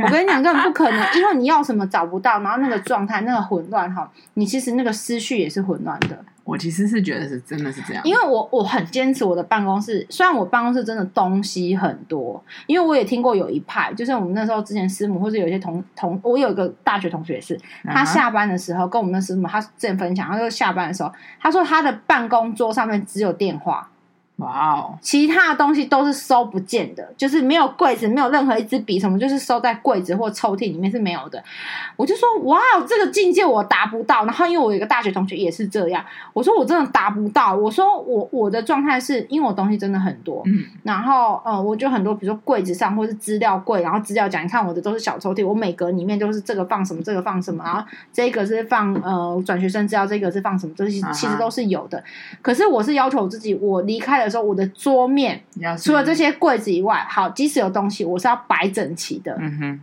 [0.00, 6.24] 我跟你讲根本不可能，因为你要什么找不到，然后那个状态那个混乱哈，你其实那个思绪也是混乱的。
[6.42, 23.88] 我其实是觉得是真的是这样，因为我我很坚持我的办公室，虽然我办公室真的东西很多，因为我也听过有一派，就是我们那时候之前师母或者有些同同，我有一个大学同学是，他下班的时候跟我们的师母，他之前分享，他说下班的时候，他说他的办公桌上面只有电话。
[24.38, 24.98] 哇哦！
[25.00, 31.40] 其他的东西都是收不见的，就是没有柜子，没有任何一支笔什么，就是收在柜子或抽屉里面是没有的。
[31.94, 34.24] 我就说哇，这个境界我达不到。
[34.24, 37.54] 然后因为我有一个大学同学也是这样，我说我真的达不到。
[37.54, 47.80] 我说我我的状态是因为我东西真的很多，嗯，然后呃，我就很多，比如说柜子上或是资料柜，然后资料夹，你看我的都是小抽屉，我每格里面都是这个放什么，这个放什么，然后
[48.12, 52.02] 这个是放呃转学生资料，这个是放什么，这些其实都是有的。
[52.42, 54.23] 可是我是要求自己，我离开了。
[54.24, 55.42] 的时候，我的桌面
[55.78, 59.36] 除了这些柜子以外，好，即使有东西，我是要摆整齐的。
[59.38, 59.80] 嗯哼，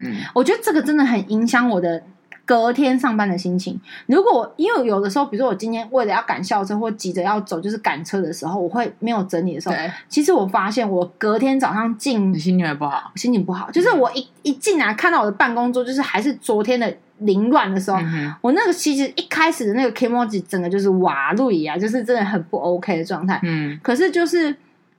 [0.00, 2.02] 嗯，我觉得这个真的很影响我的
[2.46, 3.78] 隔天上班的心情。
[4.06, 9.74] 如果因为有的时候，比如说我今天为了要赶校车或急着要走，就是赶车的时候，我会没有整理的时候，
[10.08, 16.96] 其实我发现我隔天早上进，你心情也不好，心情不好，就是我一一进来看到我的办公桌，就是还是昨天的。
[17.20, 23.40] 凌乱的时候，嗯、我那个其实一开始的那个 Kimoji 整个就是瓦绿啊，就是真的很不 OK 的状态。
[23.42, 24.54] 嗯，可是就是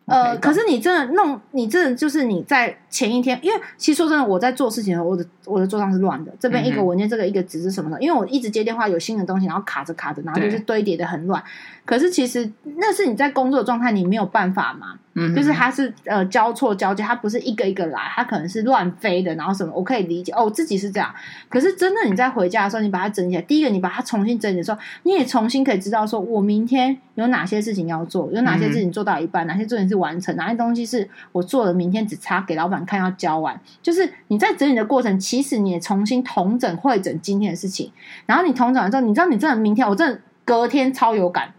[0.07, 2.75] 呃，可是你真的弄，你真的就是你在。
[2.89, 6.33] 前一天，因为其实说真的，我在做事情的时候，我的我的桌上是乱的。
[6.39, 8.01] 这边一个文件，这个一个纸是什么的？
[8.01, 11.43] 因为我一直接电话，有新的东西，然后卡着卡着，然后就是堆叠的很乱。
[11.85, 14.97] 可是其实那是你在工作状态，你没有办法嘛。
[15.19, 20.31] 嗯，就是它是呃交错交接，它不是一个一个来，它可能是乱飞的，然后什么，我可以理解。
[20.31, 21.13] 哦，我自己是这样。
[21.49, 32.77] 可是真的你在回家的时候，你把它整理起来，第一个你把它重新整理的时候，你也重新可以知道说，我明天有哪些事情要做，有哪些事情做到一半，哪些事情是完成，哪些东西是我做了，明天只差给老板。
[32.85, 37.91] 看要交完，就是你在整理的过程，其实你也重新同整会整今天的事情，
[38.25, 41.51] 然后你同整完之后，你知道你真的明天，我真的隔天超有感。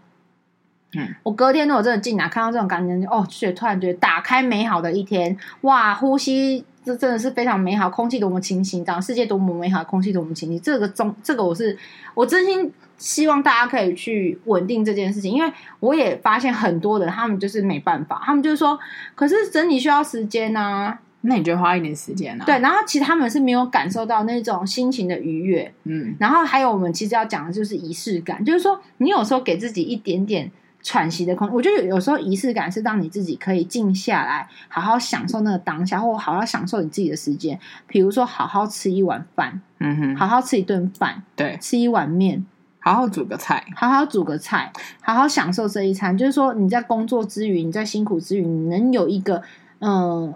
[0.95, 11.77] 嗯，我隔天如果真的进来看到这种感觉，哦，就突然觉得打开美好的一天，哇，呼吸这真的是非常美好，空气多么清新，这样世界多么美好，空气多么清新，这个中这个我是
[12.13, 12.71] 我真心。
[12.97, 15.49] 希望大家可以去稳定这件事情，因为
[15.79, 18.77] 我也发现很多人他们就是没办法，他们就是说，
[19.15, 22.43] 可是整理需要时间啊，那你就花一点时间啊。
[22.43, 42.45] 对，然后其实他们是没有感受到那种心情的愉悦，嗯，然后还有我们其实要讲的就是仪式感，就是说你有时候给自己一点点喘息的空间，我觉得有有时候仪式感是让你自己可以静下来，好好享受那个当下，或好好享受你自己的时间，比如说好好吃一碗饭，嗯哼，好好吃一顿饭，对，吃一碗面。
[42.81, 46.17] 好好煮个菜，好好煮个菜，好好享受这一餐。
[46.17, 49.43] 就是说，你在工作之余，你在辛苦之余，你能有一个
[49.79, 50.35] 嗯、呃、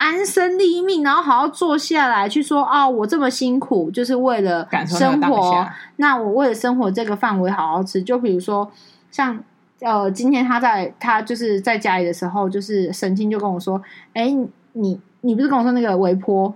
[0.00, 5.52] 安身立命，然后好好坐下来去说啊、哦，我这么辛苦，就是为了生活。
[5.96, 8.02] 那，那我为了生活这个范围好好吃。
[8.02, 8.72] 就比如说，
[9.10, 9.38] 像
[9.80, 13.82] 呃，今天他在他就是在家里的时候，就是神清就跟我说
[14.14, 14.34] ：“哎，
[14.72, 16.54] 你你不是跟我说那个微波？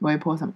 [0.00, 0.52] 微波什么？”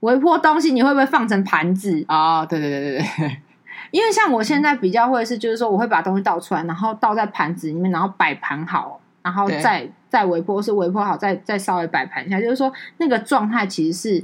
[0.00, 3.36] 微波东西你会不会放成盘子啊？Oh, 对对对对对，
[3.90, 14.22] 因为像我现在比较会是，就是说我会把东西倒出来，然后倒在盘子里面，然后摆盘好，然后再再微波，是微波好，再再稍微摆盘一下，就是说那个状态其实是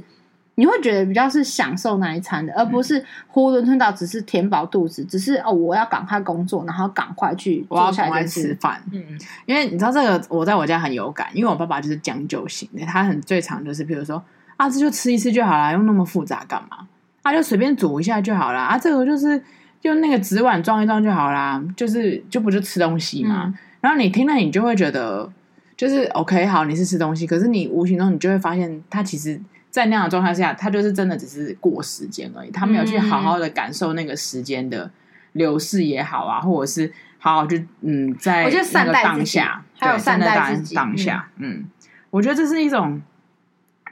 [0.53, 3.01] 你会觉得比较是享受那一餐的，而不是
[3.33, 8.79] 囫囵吞枣，只是填饱肚子，只是哦，我要赶快工作，然后赶快去我要赶快吃饭。
[8.93, 9.03] 嗯，
[9.47, 14.23] 因为你知道这个，我在我家很有感，因为我爸爸就是将就型的，他很最常就是，比如说
[14.57, 16.87] 啊，这就吃一次就好了，用那么复杂干嘛？
[17.23, 19.41] 他、啊、就随便煮一下就好了啊，这个就是
[19.81, 23.45] 用那个纸碗装一装就好啦，就是就不就吃东西嘛。
[23.45, 25.31] 嗯、然后你听了，你就会觉得
[25.79, 29.39] 就是 OK，好，你是吃东西，可是你无形中你就会发现，他其实。
[29.71, 34.89] 在那样的状态下，他就是真的只是过时间而已，他没有去好好的感受那个时间的
[35.33, 41.65] 流逝也好啊，或者是好好去嗯，在那个当下，还有善待自己当下，嗯，
[42.09, 42.99] 我觉得这是一种，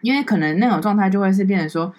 [0.01, 1.93] 因为可能那种状态就会是变成说，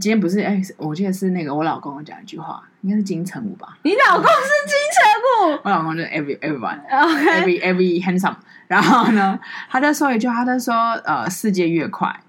[0.00, 3.76] 今天不是哎，我记得是那个我老公讲一句话，应该是金城武吧？
[3.82, 5.60] 你老公是金城武？
[5.62, 8.34] 我老公就是 every everyone，every every handsome，
[8.66, 12.20] 然后呢，他在说一句话，他在说呃，世界越快。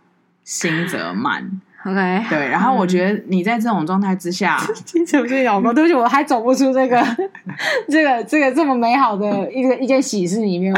[0.43, 1.61] 心则慢。
[1.85, 7.01] OK，对，然后我觉得你在这种状态之下， 金城武是老公，对不起，我还走不出这个
[7.89, 10.73] 这个这个这么美好的一个一件喜事里面，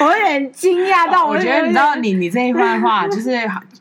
[0.00, 1.26] 我有点惊讶到。
[1.26, 3.30] 我觉得你知道，你你这一番话就是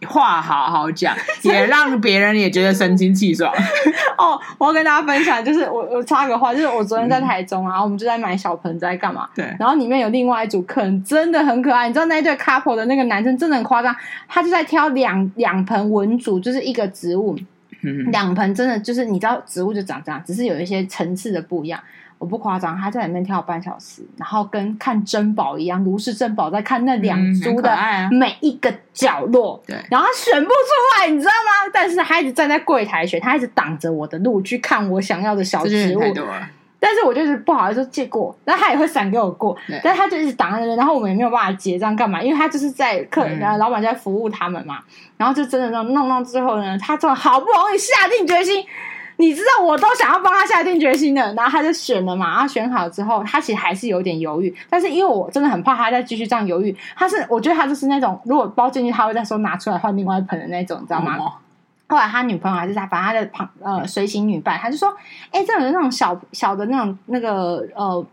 [0.08, 3.54] 话好好讲， 也让别人也觉得神清气爽。
[4.18, 9.28] 哦，我要跟大家分享，就是我我插个话，就是我昨天在台中啊，我们就在买小盆栽干嘛？
[9.36, 9.46] 对。
[9.60, 11.88] 然后里面有另外一组客人，真的很可爱。
[11.88, 13.96] 你知道那一对 couple 的那个男生真的很夸张，
[14.28, 15.86] 他就在挑两两盆。
[15.92, 17.38] 文竹就是一个植物，
[18.12, 21.80] 两盆真的就是你知道植物就长这样，只是有一些层次的不一样。
[22.26, 27.78] 我不夸张，他在里面跳半小时，然后跟看珍宝一样，如是珍宝在看那两株的
[28.10, 29.62] 每一个角落。
[29.68, 30.56] 对，然后他选不出
[31.00, 31.70] 来，你知道吗？
[31.72, 36.02] 但是他一直站在柜台选，他一直挡着我的路去看我想要的小植物。
[36.80, 44.80] 但是我就是不好意思借过，然后他也会闪给我过，但是他就一直挡在那边，然后我们也没有办法结账干嘛，因为他就是在客人，然后老板在服务他们嘛，
[45.18, 48.64] 然后就真的弄弄到最后呢，他终于好不容易下定决心，
[49.18, 61.18] 你知道我都想要帮他下定决心的，然后他就选了嘛，然后选好之后，他其实还是有点犹豫，但是因为我真的很怕他再继续这样犹豫，他是我觉得他就是那种如果包进去他会再说拿出来换另外一盆的那种，你知道吗？
[61.88, 64.90] 后来他女朋友还是他，把他的旁呃随行女伴，他就说
[65.30, 68.04] ：“哎、欸，这种那种小小的那种那个呃，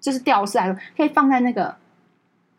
[0.00, 1.72] 就是吊饰来说，可以放在那个，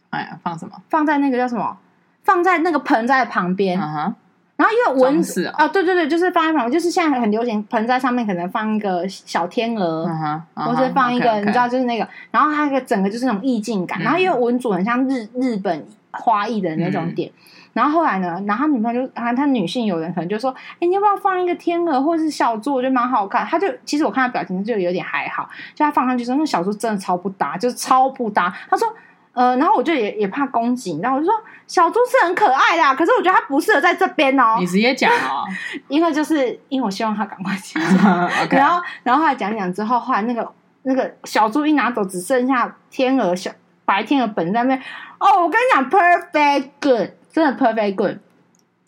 [0.10, 0.82] 哎呀，放什么？
[0.90, 1.78] 放在那个叫什么？
[2.24, 3.78] 放在那个盆栽的旁边。
[3.78, 4.14] Uh huh.
[4.58, 10.42] 然后因为蚊子啊，对对对，就是放在旁边，就是现在很流行盆栽上面可能放一个小天鹅，uh huh.
[10.56, 10.66] uh huh.
[10.66, 11.46] 或者放一个，okay, okay.
[11.46, 14.00] 你知道，就是那个，然后它那个整个就是那种意境感。
[14.02, 17.30] 然后因为文主很像日日本花艺的那种点。
[17.30, 17.34] 嗯”
[17.78, 18.42] 然后后来呢？
[18.48, 20.50] 然后他女朋友就啊，他女性友人可能就说
[20.82, 22.74] ：“哎，你要不要放一个天鹅或者是小猪？
[22.74, 28.92] 我觉得蛮好看。”他就其实我看他表情就有点还好，就他放上去说：“那小猪真的超不搭，就是超不搭。”他说
[29.38, 31.36] ：“呃，然后我就也也怕攻击，然后我就说
[31.68, 35.46] 小猪是很可爱的，可是我觉得它不适合在这边哦。”你直接讲哦，
[35.88, 37.98] 因为就是因为我希望他赶快结束。
[38.50, 43.52] 然后然后后来讲讲之后，后来那个那个小猪一拿走，只剩下天鹅小
[43.86, 44.82] 白天鹅本在那边。
[45.20, 48.18] 哦，我跟你讲，perfect good，真的 perfect good。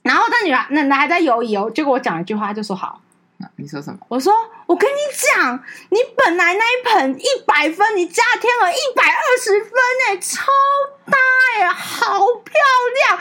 [0.02, 3.00] 然后那女孩那那还在犹豫哦，结果我讲一句话，他就说好。
[3.56, 4.00] 你说什么？
[4.10, 4.34] 我说
[4.66, 9.72] 我跟你讲，你本来那一盆一百分，你加天鹅一百二十分
[10.08, 10.46] 哎，超
[11.06, 11.18] 大
[11.62, 12.54] 呀，好漂
[13.08, 13.20] 亮。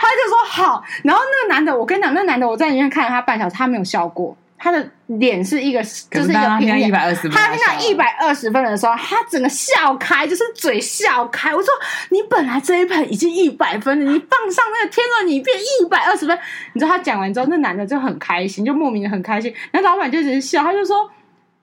[0.00, 0.82] 他就说好。
[1.04, 4.36] 然后那个男的，我跟你讲，那个男的我在里面看了他半小时，他没有笑过。
[4.60, 6.90] 他的脸是一个，就是一个平脸。
[6.90, 11.54] 他听到一百二十分的时候，他整个笑开，就是嘴笑开。
[11.54, 11.68] 我说
[12.10, 16.36] ：“你本来这一盆已经一百分了，你放上那个天鹅，你变一百二十分。”
[16.74, 19.54] 你知道他讲完之后，那男的就很开心，就莫名的很开心。
[19.70, 21.08] 然后老板就只是笑，他就说：“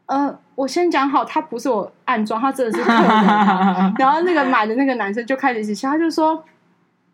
[0.08, 3.01] 呃，我先讲好，他不是我暗装，他真的是客人。
[3.99, 6.41] ”然后那个买的那个男生就开始一直笑，他就说：“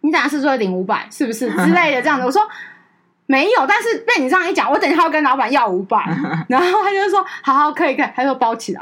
[0.01, 2.39] 你打算是不是领五百，是不是之类的这样的？”我说。
[3.31, 5.97] 没有，但是被你这样一讲，我等一下要跟老板要五百，
[6.49, 8.81] 然后他就说：“好好，可以，可以。”他说包起来。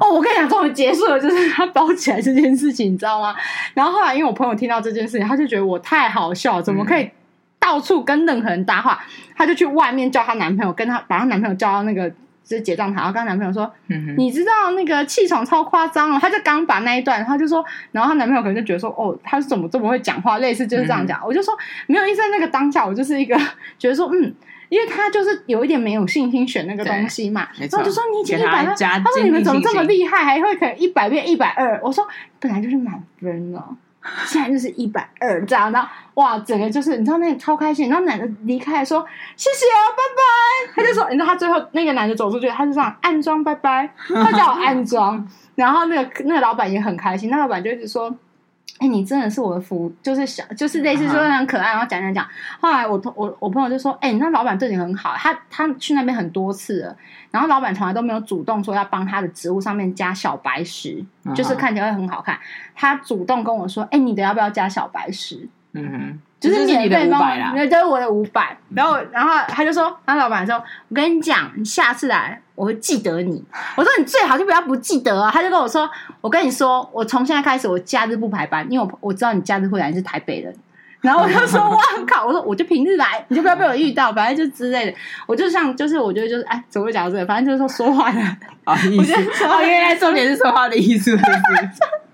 [0.00, 3.34] 哦，我跟你讲，终于结束了，就是他包起来这件事情，你知道吗？
[3.74, 7.10] 然后后来，因为我朋友听到这件事情，他就觉得我太好笑了，怎么可以
[7.58, 9.02] 到处跟任何人搭话？
[9.36, 12.12] 他就去外面叫她男朋友，跟她把她男朋友叫到那个。
[12.52, 21.18] 就是结账台，然后跟她男朋友说：“嗯、你知道那个气场超夸张哦。”他就刚把那一段，他就说，然后她男朋友可能就觉得说：“哦，他是怎么这么会讲话？”类似就是这样讲。
[21.20, 23.34] 嗯、我就说没有意思，在那个当下，我就是一个
[23.78, 24.34] 觉得说，嗯，
[24.68, 27.48] 因为他就是有一点没有信心选那个东西嘛。
[27.58, 32.06] 然后就说：“你已经一百分。”他说：“你们怎么这么厉害，还会可能一百变一百二？”我说
[32.38, 33.76] ：“本来就是满分了。”
[34.26, 37.88] 现在就是一百二这样，然后哇，整个就是你知道那个超开心。
[37.88, 40.22] 然后男的离开说谢谢啊，拜拜。
[40.82, 45.26] 他就说，你知道他最后那个男的走出去，他就这样暗装拜拜，他叫我暗装。
[45.54, 48.14] 然后那个那个老板也很开心，那老板就一直说，
[48.82, 52.26] 哎、欸，你真的是我的福，就是小，就是类似说很可爱，然后讲讲讲。
[52.60, 56.96] 后来我同我我朋友就说，哎、欸，那老板对你很好，他他去那边很多次了，
[57.30, 61.00] 然后老板从来都没有主动说要帮他的植物上面加小白石，
[61.32, 62.36] 就是看起来会很好看。
[62.74, 65.48] 他主动跟我说，哎、欸，你的要不要加小白石？
[65.74, 66.20] 嗯哼。
[66.42, 68.56] 就是免费帮我，那都是我的五百。
[68.74, 70.56] 然后，然后他就说，他老板说
[70.90, 73.42] ：“我跟你讲，你下次来我会记得你。
[73.76, 75.88] ”我说：“你最好就不要不记得啊。”他就跟我说
[76.20, 80.52] ：“我跟你说，我从现在开始我假日不排班，因为我我知道你假日会来，你是台北人。”
[81.00, 84.94] 然后我就说：“哇靠！”我说：“我就平日来，你就不要被我遇到，反正就之类的。”
[85.26, 87.26] 我就像就是我觉得就是哎，怎么会讲到这个？
[87.26, 88.20] 反正就是说说话的
[88.64, 89.14] 啊意思。
[89.46, 91.16] 哦，原来重点是说话的意思。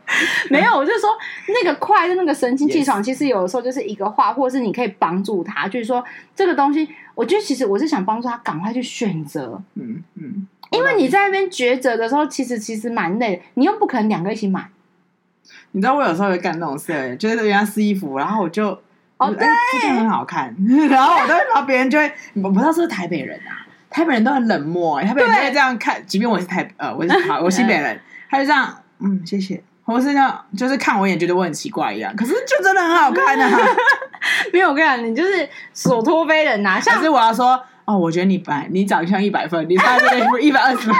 [0.50, 1.10] 没有，我就说
[1.48, 6.02] 那个快的那个神清气爽，其实有的时候就是一个话，或者是你可以帮助他，就是说
[6.34, 14.68] 这个东西，我觉得其实我是想帮助他赶快去选择，嗯嗯，因为你在那边抉择的时候，其实其实蛮累的，你又不可能两个一起买。
[15.72, 18.68] 你知道我有时候会干那种事，就是人家试衣服，然后我就
[19.18, 20.54] 哦对，这件很好看，
[20.88, 22.10] 然后我都会，然后别人就会，
[22.42, 28.00] 我不知道是不是台北人啊，台北人都很冷漠，台北人会这样看，即便我是台呃我是好我是新北人，
[28.30, 29.62] 他就这样，嗯，谢谢。
[29.88, 33.58] 我是那，就是看我一眼觉得我很奇怪一样，可是就真的很好看啊！
[34.52, 36.80] 没有，我跟你讲，你就是所托非人呐、啊。
[36.80, 40.94] 像是我要说，哦，我觉得你白，你长相一百分，你穿这个 一百二十分。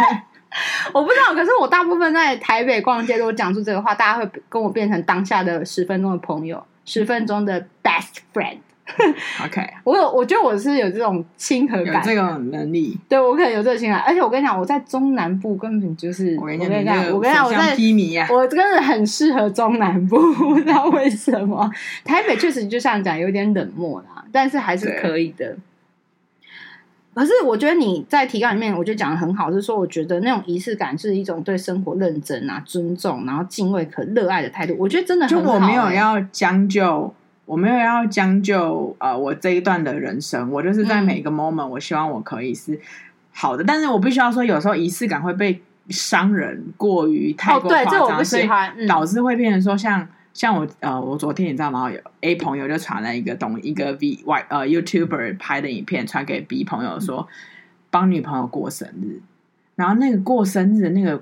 [0.95, 8.61] 我不知道，可是我大部分在台北逛街，如果讲出这个话，大家会跟我变成当下的十分钟的朋友，十分钟的 best friend。
[9.45, 12.99] OK，我有，我觉得我是有这种亲和感，这种能力。
[13.09, 21.71] 对，我可能有这个亲和感，而且我跟你讲，我在中南部根本就是，我跟你讲，我跟你讲，我在披靡啊，我真的很适合中南部， 不知道为什么。
[22.05, 25.57] 台北确实就像讲有点冷漠啦，但是还是可以的。
[27.15, 34.75] 可是我觉得你在提纲里面，我觉得讲的很好，就是说，我觉得那种仪式感是一种对生活认真啊、尊重，然后敬畏可热爱的态度。
[34.79, 35.47] 我觉得真的很好、欸。
[35.47, 37.13] 就我没有要将就。
[37.49, 42.79] 我没有要将就，呃，我这一段的人生，我就是在每一个 moment，我希望我可以是
[43.33, 51.91] 好的，嗯、但是我必须要说，有时候仪式感会被商人过于太过夸张，哦、对，这我不喜欢，所以导致会变成说像，像、我，呃，我昨天你知道吗？
[51.91, 57.27] 有 A 朋友就传了一个懂一个 V Y 呃 YouTuber 拍的影片，传给 B 朋友说，
[57.89, 59.23] 帮女朋友过生日，
[59.75, 61.19] 然后那个过生日的那个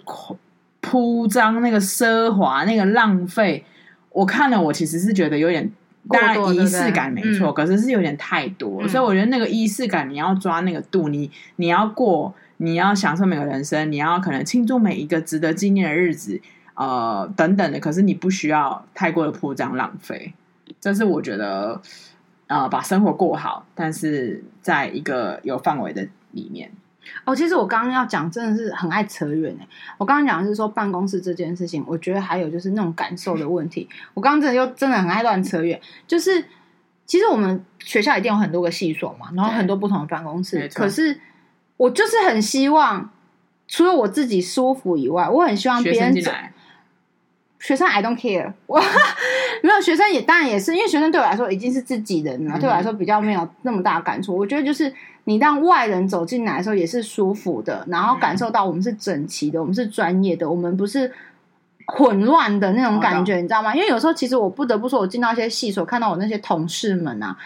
[0.81, 3.65] 铺张、那个奢华、那个浪费，
[4.11, 5.71] 我看了，我其实是觉得有点。
[6.09, 16.41] 当然仪式感没错，嗯、可是是有点太多，嗯、所以我觉得那个仪式感你要抓那个度，你你要过，你要享受每个人生，你要可能庆祝每一个值得纪念的日子，
[16.75, 17.81] 呃，等等的。
[17.81, 20.35] 可是你不需要太过的铺张浪费，
[20.81, 21.81] 这是我觉得，
[22.47, 26.71] 呃，把生活过好，但是在一个有范围的里面。
[27.25, 29.67] 哦，其实我刚刚要讲，真的是很爱扯远哎。
[29.99, 33.89] 我刚刚讲的是说办公室这件事情，我觉得还有就是那种感受的问题。
[34.15, 36.45] 我刚刚真的又真的很爱乱扯远，就是
[37.05, 40.69] 其实我们学校一定有很多个系所嘛，然后很多不同的办公室。
[40.75, 41.21] 可是
[41.77, 43.11] 我就是很希望，
[43.69, 46.53] 除了我自己舒服以外，我很希望别人进来。
[47.67, 48.81] 学生 I don't care，我
[49.61, 54.39] 没有学生也当然也是，因为学生对我来说已经是自己人了，嗯、对我来说比较没有那么大感触。
[54.39, 54.95] 我觉得就是
[55.25, 61.13] 你让外人走进来的时候也是舒服的，然后感受到我们是整齐的，我们是专业的，我们不是
[61.87, 63.75] 混乱的那种感觉，你知道吗？
[63.75, 67.37] 因为有时候其实我不得不说，我进到一些系所，看到我那些同事们啊，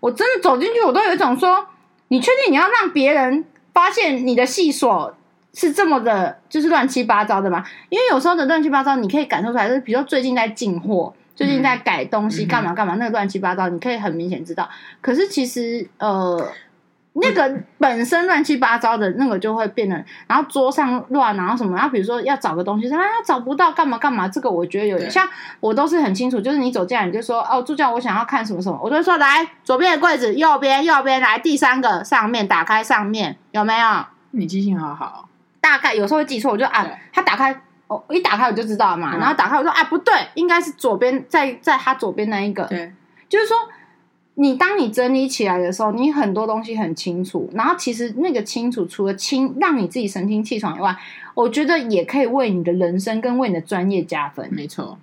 [0.00, 1.64] 我真的走进去，我都有一种说，
[2.08, 5.14] 你确定你要让别人发现你的系所？
[5.54, 7.64] 是这么的，就是乱七八糟的嘛？
[7.88, 14.68] 因为有时候的乱七八糟，你可以感受出来，就是比如说最近在进货，最近在改东西，干嘛干嘛，那个乱七八糟，你可以很明显知道。
[15.00, 16.52] 可是其实，呃，
[17.14, 25.28] 那个本身乱七八糟的那个就会变得，然后桌上乱，然后什么，然后比如说要找个东西，啊，找不到，干嘛干嘛，这个我觉得有点像，
[25.58, 34.04] 我都是很清楚，就是你走进来，你就说，哦，助教，我想要看什么什么，我就说来左边的柜子，右边，右边，来第三个上面，打开上面，有没有？
[34.30, 35.27] 你记性好好。
[35.60, 39.16] 大概有时候会记错，我就啊，对他打开哦，一打开我就知道了嘛。
[39.16, 42.64] 嗯、然后打开我说啊，不对，应该是左边，在在他左边那一个。
[42.64, 42.92] 对，
[43.28, 43.56] 就是说，
[44.34, 47.50] 你当你整理起来的时候，你很多东西很清楚。
[47.54, 50.96] 然后其实那个清楚，除了清让你自己神清气爽以外，
[51.34, 54.48] 我觉得也可以为你的人生跟为你的专业加分。
[54.52, 54.98] 没错。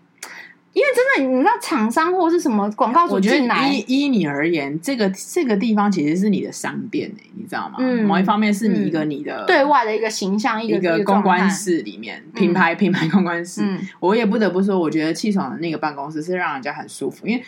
[0.76, 7.76] 因为真的，你知道厂商或是什么广告主进来，依依你而言，这个这个地方其实是你的商店，你知道吗？
[7.80, 13.62] 嗯，某一方面是你一个你的、嗯、对外的一个形象，一个公关室里面品牌品牌公关室。
[13.64, 17.42] 嗯，我也不得不说，我觉得气爽的那个办公室是让人家很舒服，因为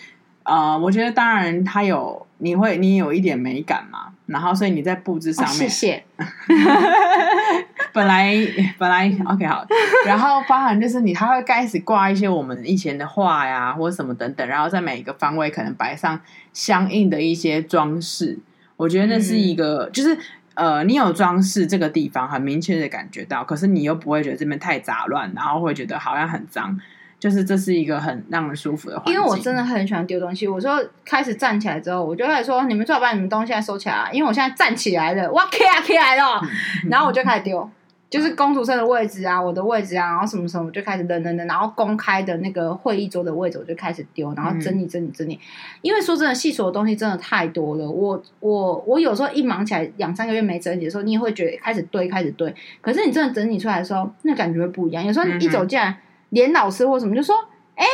[0.44, 6.04] 呃，我觉得当然它有你会你有一点美感嘛，然后所以你在布置上面，哦、谢谢。
[7.94, 8.36] 本来
[8.78, 9.66] 本来 OK 好，
[10.06, 16.20] 然后包含就是你，他会开始挂一些我们以前的画呀，或者什么等等，然后在每一个方位可能摆上
[16.54, 18.38] 相应的一些装饰。
[18.76, 20.16] 我觉得那是一个，嗯、就是
[20.54, 26.80] 呃，你有装饰这个地方，很明确的感觉到，可是你又不会觉得这边太杂乱，然后会觉得好像很脏。
[27.20, 29.16] 就是这是一个很让人舒服的环境。
[29.16, 30.48] 因为我真的很喜欢丢东西。
[30.48, 36.40] 我说开始站起来之后，我就开始说：“你们最好把你们东西收起来啊！”因为我现在站起来了，哇，起来起来了。
[36.90, 37.68] 然后我就开始丢，
[38.10, 41.48] 就是公主生的位置啊，我的位置啊，然后什么什么，我就开始扔扔扔。
[41.48, 45.40] 然后公开的那个会议桌的位置，我就开始丢，然后整理整理整理。
[45.82, 47.90] 因为说真的，细琐的东西真的太多了。
[47.90, 52.54] 我我我有时候一忙起来，两三个月没整理的时候，你也会觉得开始堆开始堆。
[52.80, 55.04] 可是你真的整理出来的时候，那感觉会不一样。
[55.04, 55.98] 有时候你一走进来，
[56.30, 57.36] 连老师或什么就说。
[57.80, 57.86] 哎，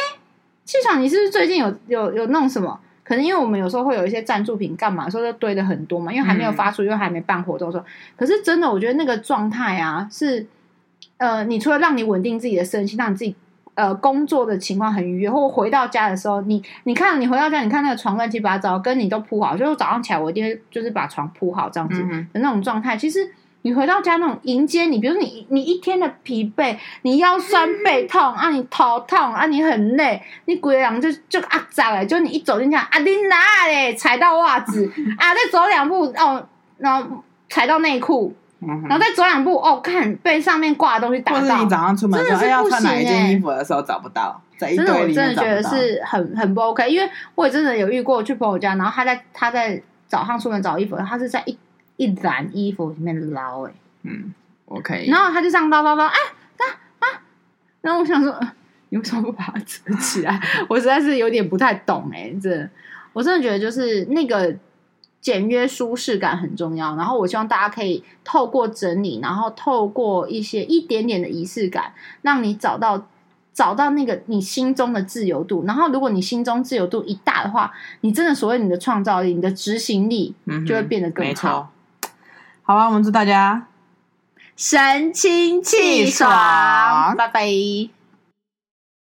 [0.63, 2.79] 气场，你是不是最近有有有弄什么？
[3.03, 6.09] 可能因为我们有时候会有一些赞助品干嘛，所以就堆的很多嘛。
[6.09, 7.84] 因为还没有发出，因为还没办活动说。
[8.15, 10.47] 可是真的，我觉得那个状态啊，是
[11.17, 13.36] 呃，你除了让你稳定自己的身心，让你自己
[13.73, 23.34] 呃工作的情况很愉悦，或回到家的时候，你你看你回到家，你看那个床乱七八糟，跟你都铺好，就是早上起来我一定会就是把床铺好这样子的那种状态，其实。
[23.64, 32.05] 你回到家那种迎接你，比如说你你一天的疲惫，你腰酸背痛啊，你头痛啊，你很累，你鬼狼就就啊咋了？
[32.05, 33.93] 就你一走进去啊，你哪嘞？
[33.95, 34.86] 踩到袜子
[35.18, 36.45] 啊，再走两步哦，
[36.78, 41.39] 然后踩到内裤，然后再走两步哦，看被上面挂的东西打到。
[41.39, 45.14] 或者你早上出门的时候真的是不行、欸、要穿哪一件衣服的时候找不到，在一堆里。
[45.14, 51.57] 真的，我真的觉得是很很不 OK，因为我也真的有遇过去朋友家，然后他在他在早上出门找衣服，他是在一。
[51.97, 53.73] 一篮衣服里面捞，哎，
[54.03, 54.33] 嗯
[54.65, 56.63] ，OK，然后他就这样捞捞捞，啊啊
[56.99, 57.21] 啊！
[57.81, 58.37] 然后我想说，
[58.89, 60.41] 你为什么不把它折起来？
[60.67, 62.67] 我实在是有点不太懂，哎，这
[63.13, 64.55] 我真的觉得就是那个
[65.21, 66.95] 简约舒适感很重要。
[66.95, 73.07] 然后我希望大家可以透过整理，然后透过一些一点点的仪式感，让你找到
[73.53, 75.63] 找到那个你心中的自由度。
[75.65, 77.71] 然后如果你心中自由度一大的话，
[78.01, 80.33] 你真的所谓你的创造力、你的执行力
[80.65, 81.71] 就会变得更好。
[82.66, 83.68] 好吧，我们祝大家
[84.55, 88.02] 神清气爽，拜拜。